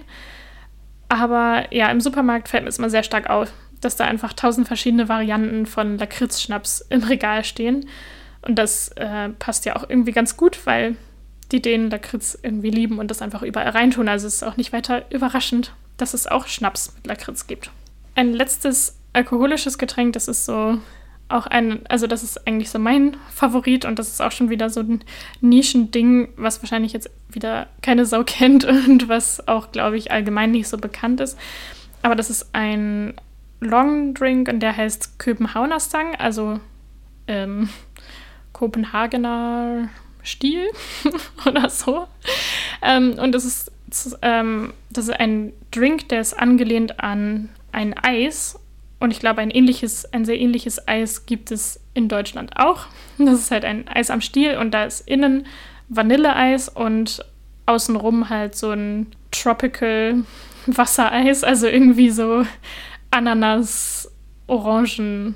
[1.08, 4.67] Aber ja, im Supermarkt fällt mir es immer sehr stark auf, dass da einfach tausend
[4.67, 7.86] verschiedene Varianten von Lakritzschnaps im Regal stehen.
[8.41, 10.95] Und das äh, passt ja auch irgendwie ganz gut, weil
[11.51, 14.10] die den Lakritz irgendwie lieben und das einfach überall reintun.
[14.10, 17.69] Also es ist auch nicht weiter überraschend, dass es auch Schnaps mit Lakritz gibt.
[18.15, 20.79] Ein letztes alkoholisches Getränk, das ist so
[21.33, 24.69] auch ein, also das ist eigentlich so mein Favorit und das ist auch schon wieder
[24.69, 25.03] so ein
[25.41, 30.67] Nischending, was wahrscheinlich jetzt wieder keine Sau kennt und was auch, glaube ich, allgemein nicht
[30.67, 31.37] so bekannt ist.
[32.01, 33.13] Aber das ist ein
[33.59, 36.59] Long Drink und der heißt Köpenhaunerstang, also
[37.27, 37.69] ähm,
[38.51, 39.89] Kopenhagener
[40.23, 40.69] Stil
[41.45, 42.07] oder so.
[42.81, 43.71] Ähm, und das ist,
[44.21, 48.59] ähm, das ist ein Drink, der ist angelehnt an ein Eis.
[49.03, 52.85] Und ich glaube, ein ähnliches, ein sehr ähnliches Eis gibt es in Deutschland auch.
[53.17, 55.45] Das ist halt ein Eis am Stiel und da ist innen
[55.89, 57.25] Vanilleeis und
[57.65, 60.23] außenrum halt so ein Tropical
[60.67, 62.45] Wassereis, also irgendwie so
[63.11, 64.09] Ananas,
[64.47, 65.35] Orangen,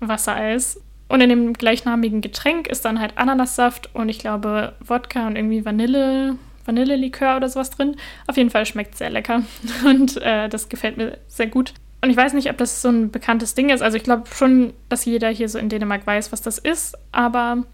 [0.00, 0.78] Wassereis.
[1.08, 5.64] Und in dem gleichnamigen Getränk ist dann halt Ananassaft und ich glaube Wodka und irgendwie
[5.64, 6.36] Vanille,
[6.66, 7.96] Vanillelikör oder sowas drin.
[8.26, 9.42] Auf jeden Fall schmeckt sehr lecker
[9.86, 11.72] und äh, das gefällt mir sehr gut.
[12.02, 13.82] Und ich weiß nicht, ob das so ein bekanntes Ding ist.
[13.82, 17.64] Also ich glaube schon, dass jeder hier so in Dänemark weiß, was das ist, aber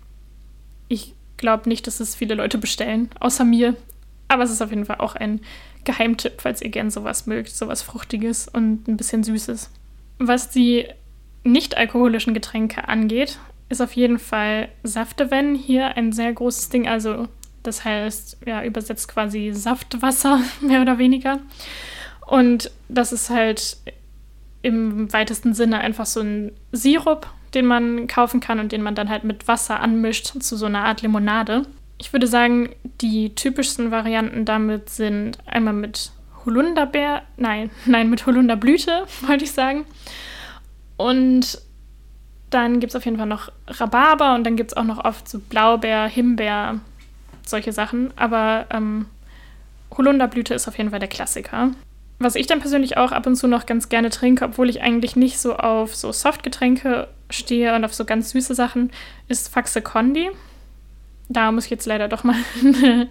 [0.88, 3.76] ich glaube nicht, dass es viele Leute bestellen, außer mir.
[4.28, 5.40] Aber es ist auf jeden Fall auch ein
[5.84, 9.70] Geheimtipp, falls ihr gern sowas mögt, sowas Fruchtiges und ein bisschen Süßes.
[10.18, 10.86] Was die
[11.44, 16.88] nicht-alkoholischen Getränke angeht, ist auf jeden Fall Safteven hier ein sehr großes Ding.
[16.88, 17.28] Also
[17.62, 21.38] das heißt, ja, übersetzt quasi Saftwasser, mehr oder weniger.
[22.26, 23.76] Und das ist halt
[24.66, 29.08] im weitesten Sinne einfach so ein Sirup, den man kaufen kann und den man dann
[29.08, 31.62] halt mit Wasser anmischt zu so einer Art Limonade.
[31.98, 36.10] Ich würde sagen, die typischsten Varianten damit sind einmal mit
[36.44, 39.86] Holunderbeer, nein, nein, mit Holunderblüte, wollte ich sagen.
[40.96, 41.62] Und
[42.50, 45.28] dann gibt es auf jeden Fall noch Rhabarber und dann gibt es auch noch oft
[45.28, 46.80] so Blaubeer, Himbeer,
[47.44, 48.12] solche Sachen.
[48.16, 49.06] Aber ähm,
[49.96, 51.70] Holunderblüte ist auf jeden Fall der Klassiker.
[52.18, 55.16] Was ich dann persönlich auch ab und zu noch ganz gerne trinke, obwohl ich eigentlich
[55.16, 58.90] nicht so auf so Softgetränke stehe und auf so ganz süße Sachen,
[59.28, 60.30] ist Faxe Condi.
[61.28, 63.08] Da muss ich jetzt leider doch mal eine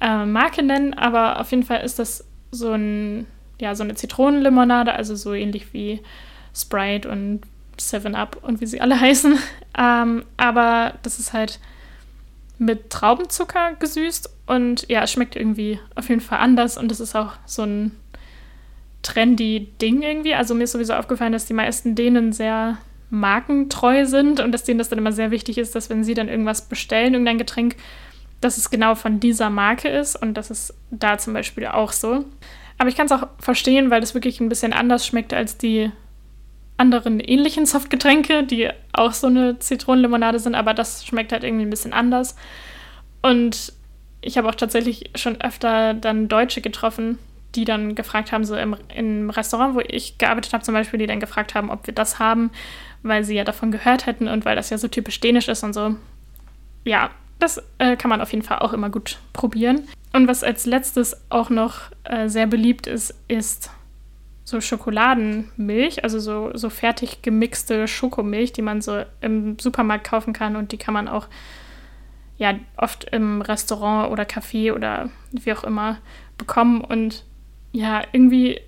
[0.00, 3.26] äh, Marke nennen, aber auf jeden Fall ist das so, ein,
[3.60, 6.00] ja, so eine Zitronenlimonade, also so ähnlich wie
[6.54, 7.42] Sprite und
[7.78, 9.38] Seven Up und wie sie alle heißen.
[9.78, 11.60] Ähm, aber das ist halt
[12.58, 17.16] mit Traubenzucker gesüßt Und ja, es schmeckt irgendwie auf jeden Fall anders und es ist
[17.16, 17.92] auch so ein
[19.02, 20.34] trendy Ding irgendwie.
[20.34, 22.78] Also mir ist sowieso aufgefallen, dass die meisten Dänen sehr
[23.10, 26.28] markentreu sind und dass denen das dann immer sehr wichtig ist, dass wenn sie dann
[26.28, 27.76] irgendwas bestellen, irgendein Getränk,
[28.40, 32.24] dass es genau von dieser Marke ist und das ist da zum Beispiel auch so.
[32.78, 35.90] Aber ich kann es auch verstehen, weil das wirklich ein bisschen anders schmeckt als die
[36.78, 41.70] anderen ähnlichen Softgetränke, die auch so eine Zitronenlimonade sind, aber das schmeckt halt irgendwie ein
[41.70, 42.36] bisschen anders.
[43.20, 43.74] Und
[44.22, 47.18] ich habe auch tatsächlich schon öfter dann Deutsche getroffen,
[47.54, 51.06] die dann gefragt haben, so im, im Restaurant, wo ich gearbeitet habe zum Beispiel, die
[51.06, 52.50] dann gefragt haben, ob wir das haben,
[53.02, 55.72] weil sie ja davon gehört hätten und weil das ja so typisch dänisch ist und
[55.72, 55.96] so.
[56.84, 59.88] Ja, das äh, kann man auf jeden Fall auch immer gut probieren.
[60.12, 63.70] Und was als letztes auch noch äh, sehr beliebt ist, ist
[64.44, 70.56] so Schokoladenmilch, also so, so fertig gemixte Schokomilch, die man so im Supermarkt kaufen kann
[70.56, 71.28] und die kann man auch
[72.36, 75.98] ja oft im Restaurant oder Café oder wie auch immer
[76.36, 76.80] bekommen.
[76.80, 77.24] Und
[77.72, 78.60] ja, irgendwie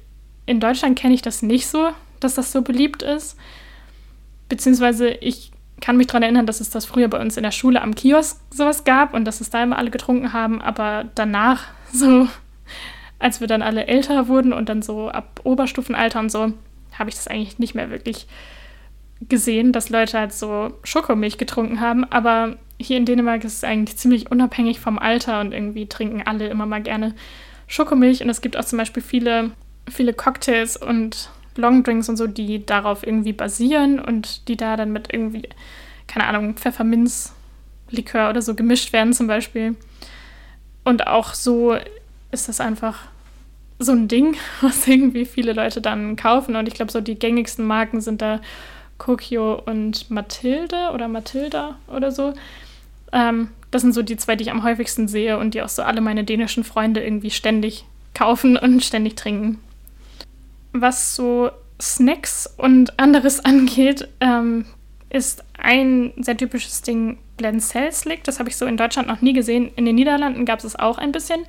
[0.47, 3.37] in Deutschland kenne ich das nicht so, dass das so beliebt ist.
[4.49, 7.83] Beziehungsweise ich kann mich daran erinnern, dass es das früher bei uns in der Schule
[7.83, 12.29] am Kiosk sowas gab und dass es da immer alle getrunken haben, aber danach, so
[13.19, 16.53] als wir dann alle älter wurden und dann so ab Oberstufenalter und so,
[16.99, 18.27] habe ich das eigentlich nicht mehr wirklich
[19.29, 22.05] gesehen, dass Leute halt so Schokomilch getrunken haben.
[22.05, 26.49] Aber hier in Dänemark ist es eigentlich ziemlich unabhängig vom Alter und irgendwie trinken alle
[26.49, 27.15] immer mal gerne
[27.73, 28.23] Schokomilch.
[28.23, 29.53] Und es gibt auch zum Beispiel viele,
[29.91, 35.13] viele Cocktails und Longdrinks und so, die darauf irgendwie basieren und die da dann mit
[35.13, 35.49] irgendwie,
[36.07, 39.75] keine Ahnung, Pfefferminzlikör oder so gemischt werden zum Beispiel.
[40.85, 41.77] Und auch so
[42.31, 42.99] ist das einfach
[43.79, 46.57] so ein Ding, was irgendwie viele Leute dann kaufen.
[46.57, 48.41] Und ich glaube, so die gängigsten Marken sind da
[48.99, 52.35] Kokio und Mathilde oder Mathilda oder so.
[53.13, 55.83] Ähm, das sind so die zwei, die ich am häufigsten sehe und die auch so
[55.83, 59.59] alle meine dänischen Freunde irgendwie ständig kaufen und ständig trinken.
[60.73, 64.67] Was so Snacks und anderes angeht, ähm,
[65.09, 68.23] ist ein sehr typisches Ding Blendselslik.
[68.25, 69.71] Das habe ich so in Deutschland noch nie gesehen.
[69.75, 71.41] In den Niederlanden gab es auch ein bisschen.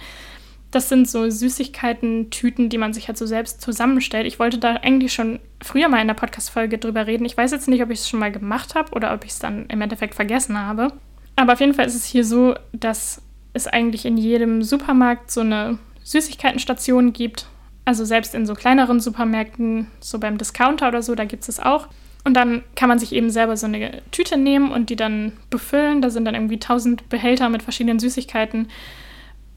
[0.72, 4.26] Das sind so Süßigkeiten-Tüten, die man sich halt so selbst zusammenstellt.
[4.26, 7.26] Ich wollte da eigentlich schon früher mal in der Podcast-Folge drüber reden.
[7.26, 9.40] Ich weiß jetzt nicht, ob ich es schon mal gemacht habe oder ob ich es
[9.40, 10.94] dann im Endeffekt vergessen habe.
[11.36, 13.22] Aber auf jeden Fall ist es hier so, dass
[13.54, 17.48] es eigentlich in jedem Supermarkt so eine Süßigkeitenstation gibt.
[17.86, 21.60] Also selbst in so kleineren Supermärkten, so beim Discounter oder so, da gibt es es
[21.60, 21.88] auch.
[22.24, 26.02] Und dann kann man sich eben selber so eine Tüte nehmen und die dann befüllen.
[26.02, 28.68] Da sind dann irgendwie tausend Behälter mit verschiedenen Süßigkeiten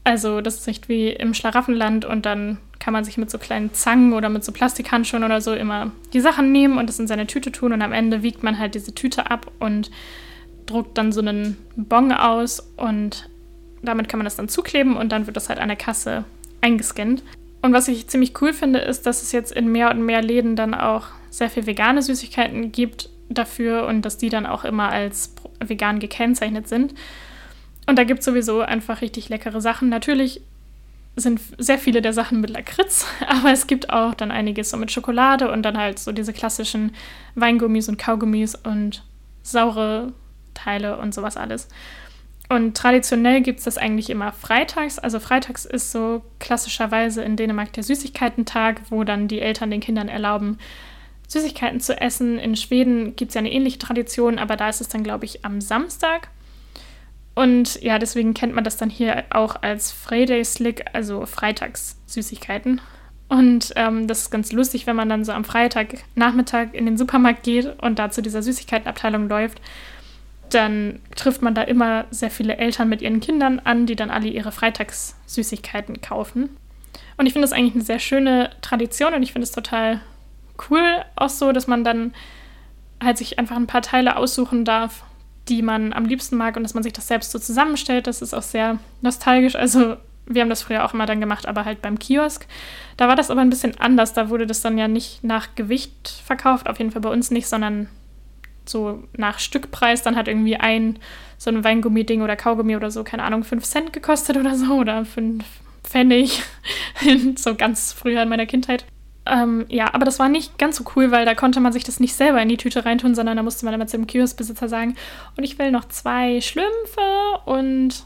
[0.07, 3.73] also das ist nicht wie im Schlaraffenland und dann kann man sich mit so kleinen
[3.73, 7.27] Zangen oder mit so Plastikhandschuhen oder so immer die Sachen nehmen und das in seine
[7.27, 9.91] Tüte tun und am Ende wiegt man halt diese Tüte ab und
[10.69, 13.29] druckt dann so einen Bon aus und
[13.81, 16.25] damit kann man das dann zukleben und dann wird das halt an der Kasse
[16.61, 17.23] eingescannt.
[17.61, 20.55] Und was ich ziemlich cool finde, ist, dass es jetzt in mehr und mehr Läden
[20.55, 25.33] dann auch sehr viel vegane Süßigkeiten gibt dafür und dass die dann auch immer als
[25.59, 26.93] vegan gekennzeichnet sind.
[27.87, 29.89] Und da gibt es sowieso einfach richtig leckere Sachen.
[29.89, 30.41] Natürlich
[31.15, 34.91] sind sehr viele der Sachen mit Lakritz, aber es gibt auch dann einiges so mit
[34.91, 36.91] Schokolade und dann halt so diese klassischen
[37.35, 39.03] Weingummis und Kaugummis und
[39.41, 40.13] saure
[40.57, 41.67] Teile und sowas alles.
[42.49, 44.99] Und traditionell gibt es das eigentlich immer freitags.
[44.99, 50.07] Also freitags ist so klassischerweise in Dänemark der Süßigkeitentag, wo dann die Eltern den Kindern
[50.07, 50.57] erlauben,
[51.27, 52.39] Süßigkeiten zu essen.
[52.39, 55.43] In Schweden gibt es ja eine ähnliche Tradition, aber da ist es dann, glaube ich,
[55.43, 56.29] am Samstag.
[57.35, 62.81] Und ja, deswegen kennt man das dann hier auch als Friday Slick, also Freitagssüßigkeiten.
[63.29, 67.43] Und ähm, das ist ganz lustig, wenn man dann so am Freitagnachmittag in den Supermarkt
[67.43, 69.61] geht und da zu dieser Süßigkeitenabteilung läuft.
[70.49, 74.27] Dann trifft man da immer sehr viele Eltern mit ihren Kindern an, die dann alle
[74.27, 76.49] ihre Freitagssüßigkeiten kaufen.
[77.17, 79.99] Und ich finde das eigentlich eine sehr schöne Tradition und ich finde es total
[80.69, 82.13] cool auch so, dass man dann
[83.03, 85.03] halt sich einfach ein paar Teile aussuchen darf
[85.49, 88.07] die man am liebsten mag und dass man sich das selbst so zusammenstellt.
[88.07, 89.55] Das ist auch sehr nostalgisch.
[89.55, 92.45] Also wir haben das früher auch immer dann gemacht, aber halt beim Kiosk.
[92.97, 94.13] Da war das aber ein bisschen anders.
[94.13, 97.47] Da wurde das dann ja nicht nach Gewicht verkauft, auf jeden Fall bei uns nicht,
[97.47, 97.87] sondern
[98.69, 100.03] so nach Stückpreis.
[100.03, 100.99] Dann hat irgendwie ein
[101.37, 105.05] so ein Weingummi-Ding oder Kaugummi oder so, keine Ahnung, 5 Cent gekostet oder so oder
[105.05, 105.43] 5
[105.83, 106.43] Pfennig.
[107.35, 108.85] so ganz früher in meiner Kindheit.
[109.25, 111.99] Ähm, ja, aber das war nicht ganz so cool, weil da konnte man sich das
[111.99, 114.95] nicht selber in die Tüte reintun, sondern da musste man immer zum Kioskbesitzer sagen,
[115.35, 118.05] und ich will noch zwei Schlümpfe und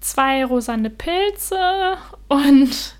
[0.00, 1.96] zwei rosane Pilze
[2.28, 2.94] und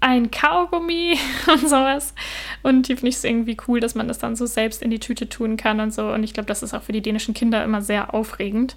[0.00, 2.14] ein Kaugummi und sowas.
[2.62, 5.00] Und die finde ich es irgendwie cool, dass man das dann so selbst in die
[5.00, 6.08] Tüte tun kann und so.
[6.08, 8.76] Und ich glaube, das ist auch für die dänischen Kinder immer sehr aufregend.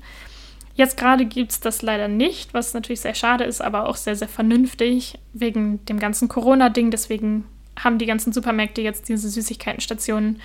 [0.76, 4.16] Jetzt gerade gibt es das leider nicht, was natürlich sehr schade ist, aber auch sehr,
[4.16, 6.90] sehr vernünftig wegen dem ganzen Corona-Ding.
[6.90, 7.46] Deswegen
[7.80, 10.42] haben die ganzen Supermärkte jetzt diese Süßigkeitenstationen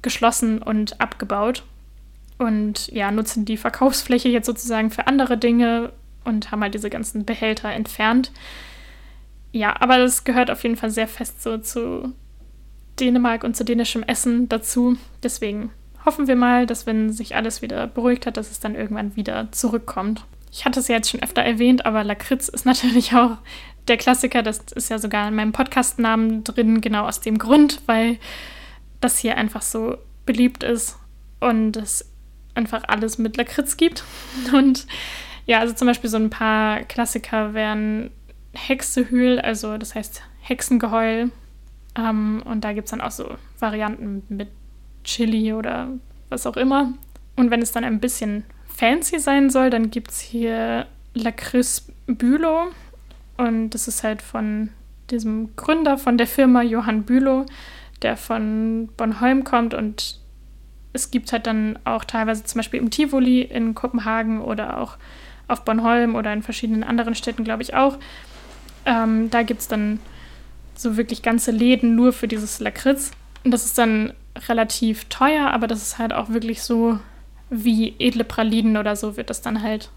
[0.00, 1.64] geschlossen und abgebaut
[2.38, 5.92] und ja, nutzen die Verkaufsfläche jetzt sozusagen für andere Dinge
[6.24, 8.30] und haben halt diese ganzen Behälter entfernt.
[9.58, 12.14] Ja, aber das gehört auf jeden Fall sehr fest so zu
[13.00, 14.96] Dänemark und zu dänischem Essen dazu.
[15.24, 15.72] Deswegen
[16.06, 19.50] hoffen wir mal, dass wenn sich alles wieder beruhigt hat, dass es dann irgendwann wieder
[19.50, 20.24] zurückkommt.
[20.52, 23.38] Ich hatte es ja jetzt schon öfter erwähnt, aber Lakritz ist natürlich auch
[23.88, 24.44] der Klassiker.
[24.44, 28.18] Das ist ja sogar in meinem Podcast-Namen drin, genau aus dem Grund, weil
[29.00, 30.96] das hier einfach so beliebt ist
[31.40, 32.08] und es
[32.54, 34.04] einfach alles mit Lakritz gibt.
[34.52, 34.86] Und
[35.46, 38.10] ja, also zum Beispiel so ein paar Klassiker wären
[38.54, 41.30] Hexehühl, also das heißt Hexengeheul.
[41.96, 44.48] Ähm, und da gibt es dann auch so Varianten mit
[45.04, 45.88] Chili oder
[46.28, 46.92] was auch immer.
[47.36, 52.68] Und wenn es dann ein bisschen fancy sein soll, dann gibt es hier Lakritz Bülow.
[53.36, 54.70] Und das ist halt von
[55.10, 57.46] diesem Gründer von der Firma Johann Bülow,
[58.02, 59.74] der von Bornholm kommt.
[59.74, 60.18] Und
[60.92, 64.96] es gibt halt dann auch teilweise zum Beispiel im Tivoli in Kopenhagen oder auch
[65.46, 67.98] auf Bornholm oder in verschiedenen anderen Städten, glaube ich, auch.
[68.88, 70.00] Ähm, da gibt es dann
[70.74, 73.12] so wirklich ganze Läden nur für dieses Lakritz.
[73.44, 74.14] Und das ist dann
[74.48, 76.98] relativ teuer, aber das ist halt auch wirklich so
[77.50, 79.90] wie edle Pralinen oder so wird das dann halt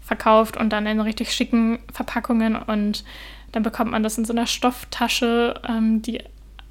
[0.00, 3.04] verkauft und dann in richtig schicken Verpackungen und
[3.52, 6.22] dann bekommt man das in so einer Stofftasche, ähm, die,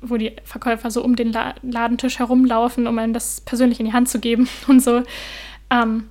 [0.02, 3.94] wo die Verkäufer so um den La Ladentisch herumlaufen, um einem das persönlich in die
[3.94, 5.04] Hand zu geben und so.
[5.70, 6.08] Ähm,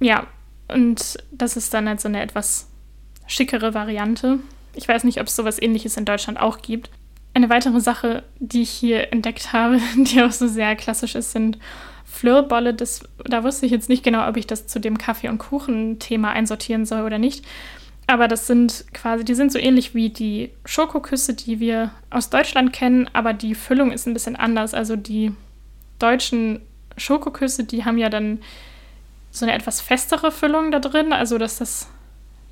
[0.00, 0.26] ja,
[0.68, 2.68] und das ist dann halt so eine etwas
[3.26, 4.38] schickere Variante.
[4.74, 6.90] Ich weiß nicht, ob es sowas ähnliches in Deutschland auch gibt.
[7.32, 11.58] Eine weitere Sache, die ich hier entdeckt habe, die auch so sehr klassisch ist, sind
[12.04, 12.74] Fleurbolle.
[12.74, 16.30] Das, da wusste ich jetzt nicht genau, ob ich das zu dem Kaffee- und Kuchen-Thema
[16.30, 17.44] einsortieren soll oder nicht.
[18.06, 22.72] Aber das sind quasi, die sind so ähnlich wie die Schokoküsse, die wir aus Deutschland
[22.72, 24.74] kennen, aber die Füllung ist ein bisschen anders.
[24.74, 25.32] Also die
[25.98, 26.60] deutschen
[26.98, 28.40] Schokoküsse, die haben ja dann
[29.30, 31.88] so eine etwas festere Füllung da drin, also dass das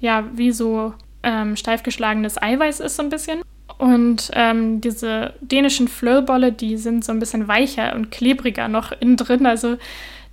[0.01, 3.43] ja wie so ähm, steif geschlagenes Eiweiß ist so ein bisschen.
[3.79, 9.17] Und ähm, diese dänischen Flöllbolle, die sind so ein bisschen weicher und klebriger noch innen
[9.17, 9.47] drin.
[9.47, 9.77] Also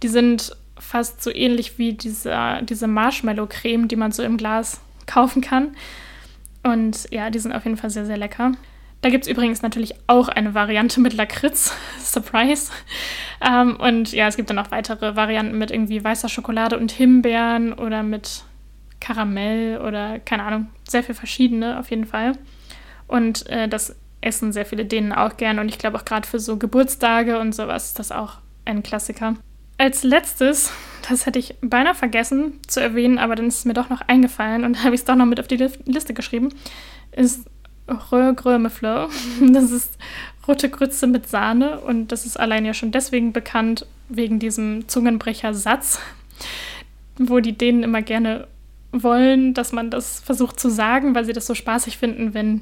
[0.04, 5.42] die sind fast so ähnlich wie diese, diese Marshmallow-Creme, die man so im Glas kaufen
[5.42, 5.76] kann.
[6.64, 8.54] Und ja, die sind auf jeden Fall sehr, sehr lecker.
[9.02, 11.74] Da gibt es übrigens natürlich auch eine Variante mit Lakritz.
[12.04, 12.72] Surprise.
[13.42, 17.74] Ähm, und ja, es gibt dann noch weitere Varianten mit irgendwie weißer Schokolade und Himbeeren
[17.74, 18.44] oder mit
[19.00, 20.68] Karamell oder keine Ahnung.
[20.88, 22.34] Sehr viel verschiedene auf jeden Fall.
[23.08, 25.60] Und äh, das essen sehr viele Dänen auch gern.
[25.60, 29.36] Und ich glaube auch gerade für so Geburtstage und sowas ist das auch ein Klassiker.
[29.78, 30.72] Als letztes,
[31.10, 34.64] das hätte ich beinahe vergessen zu erwähnen, aber dann ist es mir doch noch eingefallen
[34.64, 36.50] und habe ich es doch noch mit auf die Liste geschrieben,
[37.12, 37.46] ist
[38.12, 39.10] Röhrgrömefleur.
[39.42, 39.98] Das ist
[40.48, 46.00] rote Grütze mit Sahne und das ist allein ja schon deswegen bekannt, wegen diesem Zungenbrecher-Satz,
[47.18, 48.48] wo die Dänen immer gerne
[48.92, 52.62] wollen, dass man das versucht zu sagen, weil sie das so spaßig finden, wenn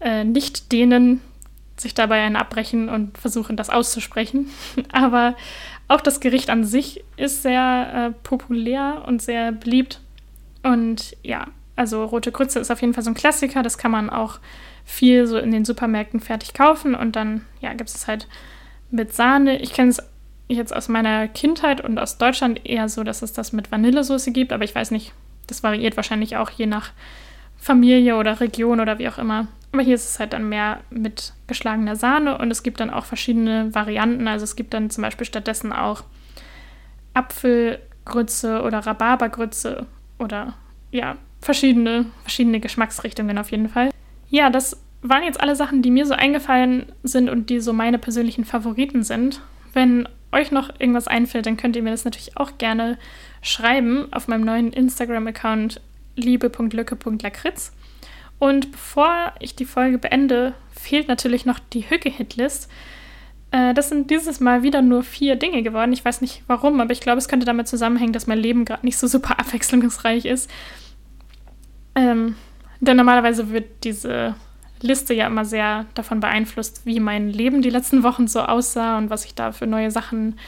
[0.00, 1.20] äh, Nicht-Dänen
[1.80, 4.50] sich dabei einen abbrechen und versuchen, das auszusprechen.
[4.92, 5.36] Aber
[5.86, 10.00] auch das Gericht an sich ist sehr äh, populär und sehr beliebt.
[10.62, 13.62] Und ja, also rote Grütze ist auf jeden Fall so ein Klassiker.
[13.62, 14.40] Das kann man auch
[14.84, 16.94] viel so in den Supermärkten fertig kaufen.
[16.94, 18.26] Und dann, ja, gibt es halt
[18.90, 19.60] mit Sahne.
[19.60, 20.02] Ich kenne es
[20.48, 24.52] jetzt aus meiner Kindheit und aus Deutschland eher so, dass es das mit Vanillesoße gibt.
[24.52, 25.12] Aber ich weiß nicht,
[25.48, 26.92] das variiert wahrscheinlich auch je nach
[27.56, 29.48] Familie oder Region oder wie auch immer.
[29.72, 33.04] Aber hier ist es halt dann mehr mit geschlagener Sahne und es gibt dann auch
[33.04, 34.28] verschiedene Varianten.
[34.28, 36.04] Also es gibt dann zum Beispiel stattdessen auch
[37.14, 39.86] Apfelgrütze oder Rhabarbergrütze
[40.18, 40.54] oder
[40.90, 43.90] ja, verschiedene, verschiedene Geschmacksrichtungen auf jeden Fall.
[44.30, 47.98] Ja, das waren jetzt alle Sachen, die mir so eingefallen sind und die so meine
[47.98, 49.40] persönlichen Favoriten sind.
[49.72, 52.98] Wenn euch noch irgendwas einfällt, dann könnt ihr mir das natürlich auch gerne
[53.42, 55.80] schreiben auf meinem neuen Instagram-Account
[56.16, 57.72] liebe.lücke.lakritz.
[58.38, 62.70] Und bevor ich die Folge beende, fehlt natürlich noch die Hücke-Hitlist.
[63.50, 65.92] Äh, das sind dieses Mal wieder nur vier Dinge geworden.
[65.92, 68.86] Ich weiß nicht warum, aber ich glaube, es könnte damit zusammenhängen, dass mein Leben gerade
[68.86, 70.50] nicht so super abwechslungsreich ist.
[71.94, 72.36] Ähm,
[72.80, 74.36] denn normalerweise wird diese
[74.80, 79.10] Liste ja immer sehr davon beeinflusst, wie mein Leben die letzten Wochen so aussah und
[79.10, 80.38] was ich da für neue Sachen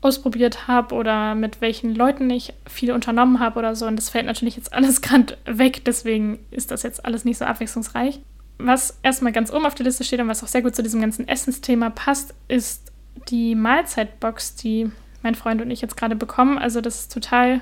[0.00, 3.86] ausprobiert habe oder mit welchen Leuten ich viel unternommen habe oder so.
[3.86, 7.44] Und das fällt natürlich jetzt alles gerade weg, deswegen ist das jetzt alles nicht so
[7.44, 8.20] abwechslungsreich.
[8.58, 11.00] Was erstmal ganz oben auf der Liste steht und was auch sehr gut zu diesem
[11.00, 12.92] ganzen Essensthema passt, ist
[13.28, 14.90] die Mahlzeitbox, die
[15.22, 16.58] mein Freund und ich jetzt gerade bekommen.
[16.58, 17.60] Also das ist total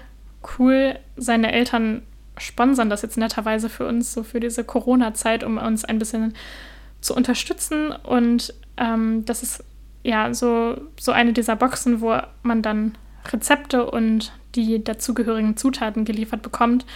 [0.58, 0.98] cool.
[1.16, 2.02] Seine Eltern
[2.38, 6.34] sponsern das jetzt netterweise für uns, so für diese Corona-Zeit, um uns ein bisschen
[7.00, 7.92] zu unterstützen.
[7.92, 9.64] Und ähm, das ist
[10.06, 12.96] ja so, so eine dieser Boxen, wo man dann
[13.32, 16.86] Rezepte und die dazugehörigen Zutaten geliefert bekommt.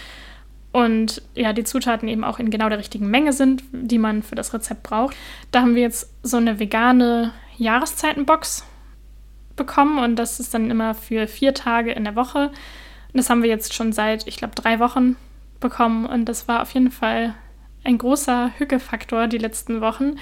[0.71, 4.35] Und ja, die Zutaten eben auch in genau der richtigen Menge sind, die man für
[4.35, 5.15] das Rezept braucht.
[5.51, 8.65] Da haben wir jetzt so eine vegane Jahreszeitenbox
[9.57, 12.47] bekommen und das ist dann immer für vier Tage in der Woche.
[12.47, 15.17] Und das haben wir jetzt schon seit, ich glaube, drei Wochen
[15.59, 17.35] bekommen und das war auf jeden Fall
[17.83, 20.15] ein großer Hückefaktor die letzten Wochen.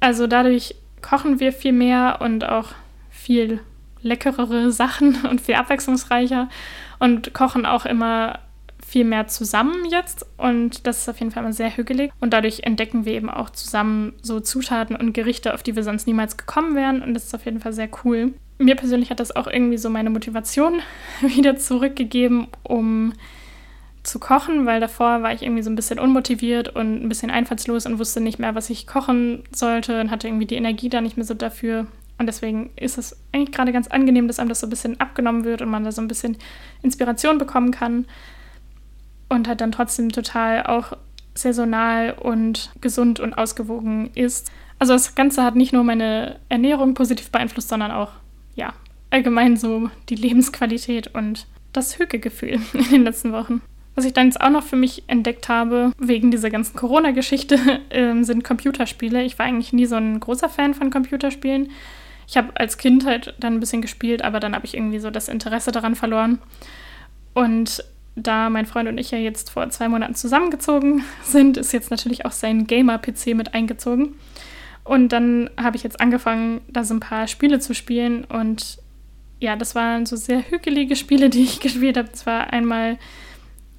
[0.00, 2.68] Also dadurch kochen wir viel mehr und auch
[3.10, 3.60] viel
[4.02, 6.48] leckerere Sachen und viel abwechslungsreicher
[6.98, 8.38] und kochen auch immer
[8.86, 10.26] viel mehr zusammen jetzt.
[10.36, 12.12] Und das ist auf jeden Fall immer sehr hügelig.
[12.18, 16.06] Und dadurch entdecken wir eben auch zusammen so Zutaten und Gerichte, auf die wir sonst
[16.06, 17.02] niemals gekommen wären.
[17.02, 18.32] Und das ist auf jeden Fall sehr cool.
[18.58, 20.82] Mir persönlich hat das auch irgendwie so meine Motivation
[21.20, 23.12] wieder zurückgegeben, um
[24.02, 27.86] zu kochen, weil davor war ich irgendwie so ein bisschen unmotiviert und ein bisschen einfallslos
[27.86, 31.16] und wusste nicht mehr, was ich kochen sollte und hatte irgendwie die Energie da nicht
[31.16, 31.86] mehr so dafür.
[32.18, 35.44] Und deswegen ist es eigentlich gerade ganz angenehm, dass einem das so ein bisschen abgenommen
[35.44, 36.36] wird und man da so ein bisschen
[36.82, 38.06] Inspiration bekommen kann
[39.28, 40.96] und halt dann trotzdem total auch
[41.34, 44.50] saisonal und gesund und ausgewogen ist.
[44.78, 48.12] Also das Ganze hat nicht nur meine Ernährung positiv beeinflusst, sondern auch,
[48.54, 48.72] ja,
[49.10, 53.62] allgemein so die Lebensqualität und das Hügegefühl in den letzten Wochen.
[54.00, 57.58] Was ich dann jetzt auch noch für mich entdeckt habe, wegen dieser ganzen Corona-Geschichte,
[57.90, 59.22] äh, sind Computerspiele.
[59.24, 61.70] Ich war eigentlich nie so ein großer Fan von Computerspielen.
[62.26, 65.10] Ich habe als Kind halt dann ein bisschen gespielt, aber dann habe ich irgendwie so
[65.10, 66.38] das Interesse daran verloren.
[67.34, 67.84] Und
[68.16, 72.24] da mein Freund und ich ja jetzt vor zwei Monaten zusammengezogen sind, ist jetzt natürlich
[72.24, 74.14] auch sein Gamer-PC mit eingezogen.
[74.82, 78.24] Und dann habe ich jetzt angefangen, da so ein paar Spiele zu spielen.
[78.24, 78.78] Und
[79.40, 82.08] ja, das waren so sehr hügelige Spiele, die ich gespielt habe.
[82.08, 82.96] Das einmal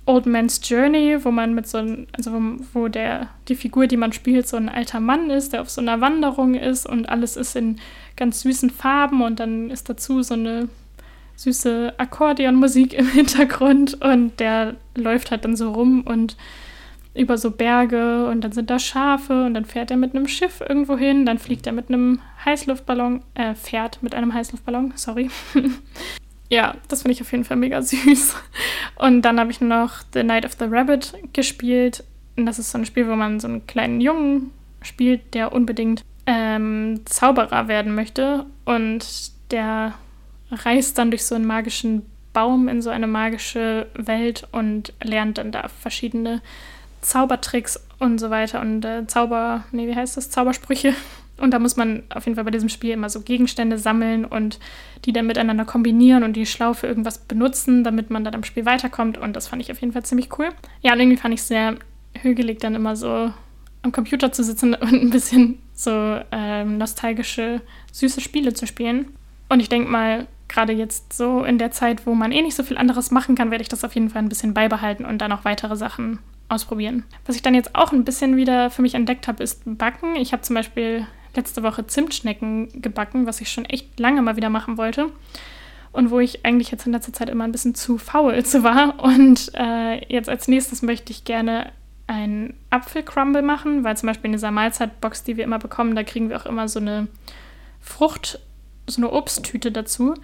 [0.05, 2.39] Old Man's Journey, wo man mit so einem, also wo,
[2.73, 5.81] wo der, die Figur, die man spielt, so ein alter Mann ist, der auf so
[5.81, 7.79] einer Wanderung ist und alles ist in
[8.15, 10.69] ganz süßen Farben und dann ist dazu so eine
[11.35, 16.35] süße Akkordeonmusik im Hintergrund und der läuft halt dann so rum und
[17.13, 20.61] über so Berge und dann sind da Schafe und dann fährt er mit einem Schiff
[20.61, 25.29] irgendwo hin, dann fliegt er mit einem Heißluftballon, äh, fährt mit einem Heißluftballon, sorry,
[26.51, 28.35] ja, das finde ich auf jeden Fall mega süß.
[28.95, 32.03] Und dann habe ich noch The Night of the Rabbit gespielt.
[32.35, 36.03] Und das ist so ein Spiel, wo man so einen kleinen Jungen spielt, der unbedingt
[36.25, 38.45] ähm, Zauberer werden möchte.
[38.65, 39.93] Und der
[40.51, 45.53] reist dann durch so einen magischen Baum in so eine magische Welt und lernt dann
[45.53, 46.41] da verschiedene
[46.99, 50.29] Zaubertricks und so weiter und äh, Zauber, nee, wie heißt das?
[50.29, 50.93] Zaubersprüche
[51.41, 54.59] und da muss man auf jeden Fall bei diesem Spiel immer so Gegenstände sammeln und
[55.05, 58.65] die dann miteinander kombinieren und die schlau für irgendwas benutzen, damit man dann am Spiel
[58.65, 59.17] weiterkommt.
[59.17, 60.49] Und das fand ich auf jeden Fall ziemlich cool.
[60.81, 61.75] Ja, und irgendwie fand ich es sehr
[62.21, 63.33] hügelig, dann immer so
[63.81, 67.61] am Computer zu sitzen und ein bisschen so ähm, nostalgische,
[67.91, 69.07] süße Spiele zu spielen.
[69.49, 72.63] Und ich denke mal, gerade jetzt so in der Zeit, wo man eh nicht so
[72.63, 75.31] viel anderes machen kann, werde ich das auf jeden Fall ein bisschen beibehalten und dann
[75.31, 76.19] auch weitere Sachen
[76.49, 77.03] ausprobieren.
[77.25, 80.15] Was ich dann jetzt auch ein bisschen wieder für mich entdeckt habe, ist Backen.
[80.17, 84.49] Ich habe zum Beispiel letzte Woche Zimtschnecken gebacken, was ich schon echt lange mal wieder
[84.49, 85.07] machen wollte.
[85.91, 89.03] Und wo ich eigentlich jetzt in letzter Zeit immer ein bisschen zu faul zu war.
[89.03, 91.71] Und äh, jetzt als nächstes möchte ich gerne
[92.07, 96.29] einen Apfelcrumble machen, weil zum Beispiel in dieser Mahlzeitbox, die wir immer bekommen, da kriegen
[96.29, 97.07] wir auch immer so eine
[97.81, 98.39] Frucht,
[98.87, 100.15] so eine Obsttüte dazu.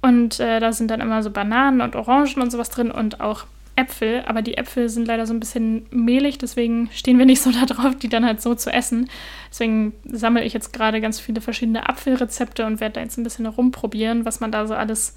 [0.00, 3.44] Und äh, da sind dann immer so Bananen und Orangen und sowas drin und auch
[3.74, 7.50] Äpfel, aber die Äpfel sind leider so ein bisschen mehlig, deswegen stehen wir nicht so
[7.66, 9.08] darauf, die dann halt so zu essen.
[9.50, 13.46] Deswegen sammle ich jetzt gerade ganz viele verschiedene Apfelrezepte und werde da jetzt ein bisschen
[13.46, 15.14] rumprobieren, was man da so alles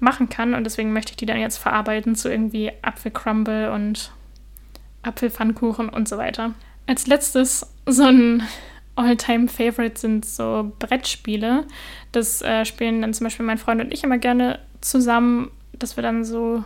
[0.00, 0.54] machen kann.
[0.54, 4.12] Und deswegen möchte ich die dann jetzt verarbeiten zu irgendwie Apfelcrumble und
[5.02, 6.54] Apfelpfannkuchen und so weiter.
[6.86, 8.42] Als letztes so ein
[8.96, 11.66] All-Time-Favorite sind so Brettspiele.
[12.12, 16.02] Das äh, spielen dann zum Beispiel mein Freund und ich immer gerne zusammen, dass wir
[16.02, 16.62] dann so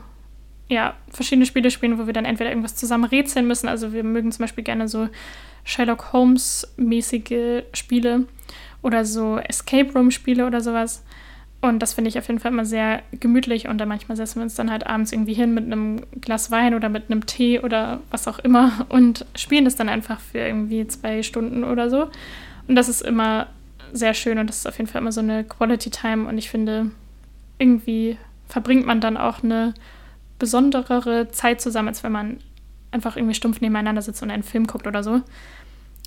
[0.69, 3.69] ja, verschiedene Spiele spielen, wo wir dann entweder irgendwas zusammen rätseln müssen.
[3.69, 5.09] Also wir mögen zum Beispiel gerne so
[5.65, 8.27] Sherlock Holmes-mäßige Spiele
[8.83, 11.03] oder so Escape Room-Spiele oder sowas.
[11.61, 14.45] Und das finde ich auf jeden Fall immer sehr gemütlich und dann manchmal setzen wir
[14.45, 18.01] uns dann halt abends irgendwie hin mit einem Glas Wein oder mit einem Tee oder
[18.11, 22.09] was auch immer und spielen das dann einfach für irgendwie zwei Stunden oder so.
[22.69, 23.49] Und das ist immer
[23.93, 26.51] sehr schön und das ist auf jeden Fall immer so eine Quality Time und ich
[26.51, 26.91] finde,
[27.59, 29.75] irgendwie verbringt man dann auch eine
[30.39, 32.39] besonderere Zeit zusammen, als wenn man
[32.91, 35.23] einfach irgendwie stumpf nebeneinander sitzt und einen Film guckt oder so.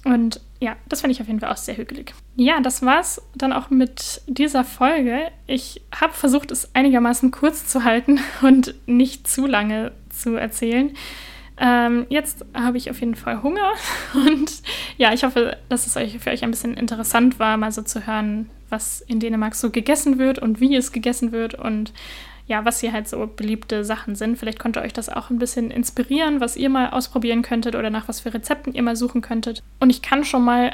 [0.03, 2.13] Und ja, das finde ich auf jeden Fall auch sehr hügelig.
[2.35, 5.31] Ja, das war's dann auch mit dieser Folge.
[5.45, 10.95] Ich habe versucht, es einigermaßen kurz zu halten und nicht zu lange zu erzählen.
[11.57, 13.73] Ähm, jetzt habe ich auf jeden Fall Hunger
[14.15, 14.63] und
[14.97, 18.07] ja, ich hoffe, dass es euch, für euch ein bisschen interessant war, mal so zu
[18.07, 21.93] hören, was in Dänemark so gegessen wird und wie es gegessen wird und
[22.47, 24.37] ja, was hier halt so beliebte Sachen sind.
[24.37, 28.07] Vielleicht konnte euch das auch ein bisschen inspirieren, was ihr mal ausprobieren könntet oder nach
[28.07, 29.63] was für Rezepten ihr mal suchen könntet.
[29.79, 30.71] Und ich kann schon mal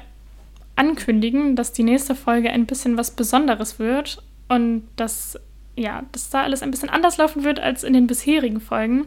[0.76, 5.40] ankündigen, dass die nächste Folge ein bisschen was Besonderes wird und dass
[5.76, 9.06] ja, dass da alles ein bisschen anders laufen wird als in den bisherigen Folgen.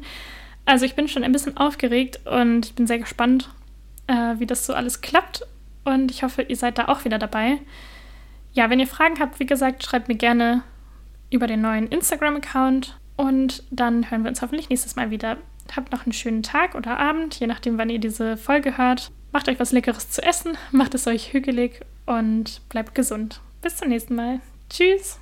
[0.64, 3.50] Also ich bin schon ein bisschen aufgeregt und ich bin sehr gespannt,
[4.06, 5.44] äh, wie das so alles klappt.
[5.84, 7.58] Und ich hoffe, ihr seid da auch wieder dabei.
[8.52, 10.62] Ja, wenn ihr Fragen habt, wie gesagt, schreibt mir gerne
[11.30, 12.98] über den neuen Instagram-Account.
[13.16, 15.36] Und dann hören wir uns hoffentlich nächstes Mal wieder.
[15.74, 19.10] Habt noch einen schönen Tag oder Abend, je nachdem, wann ihr diese Folge hört.
[19.32, 23.40] Macht euch was Leckeres zu essen, macht es euch hügelig und bleibt gesund.
[23.62, 24.40] Bis zum nächsten Mal.
[24.68, 25.20] Tschüss.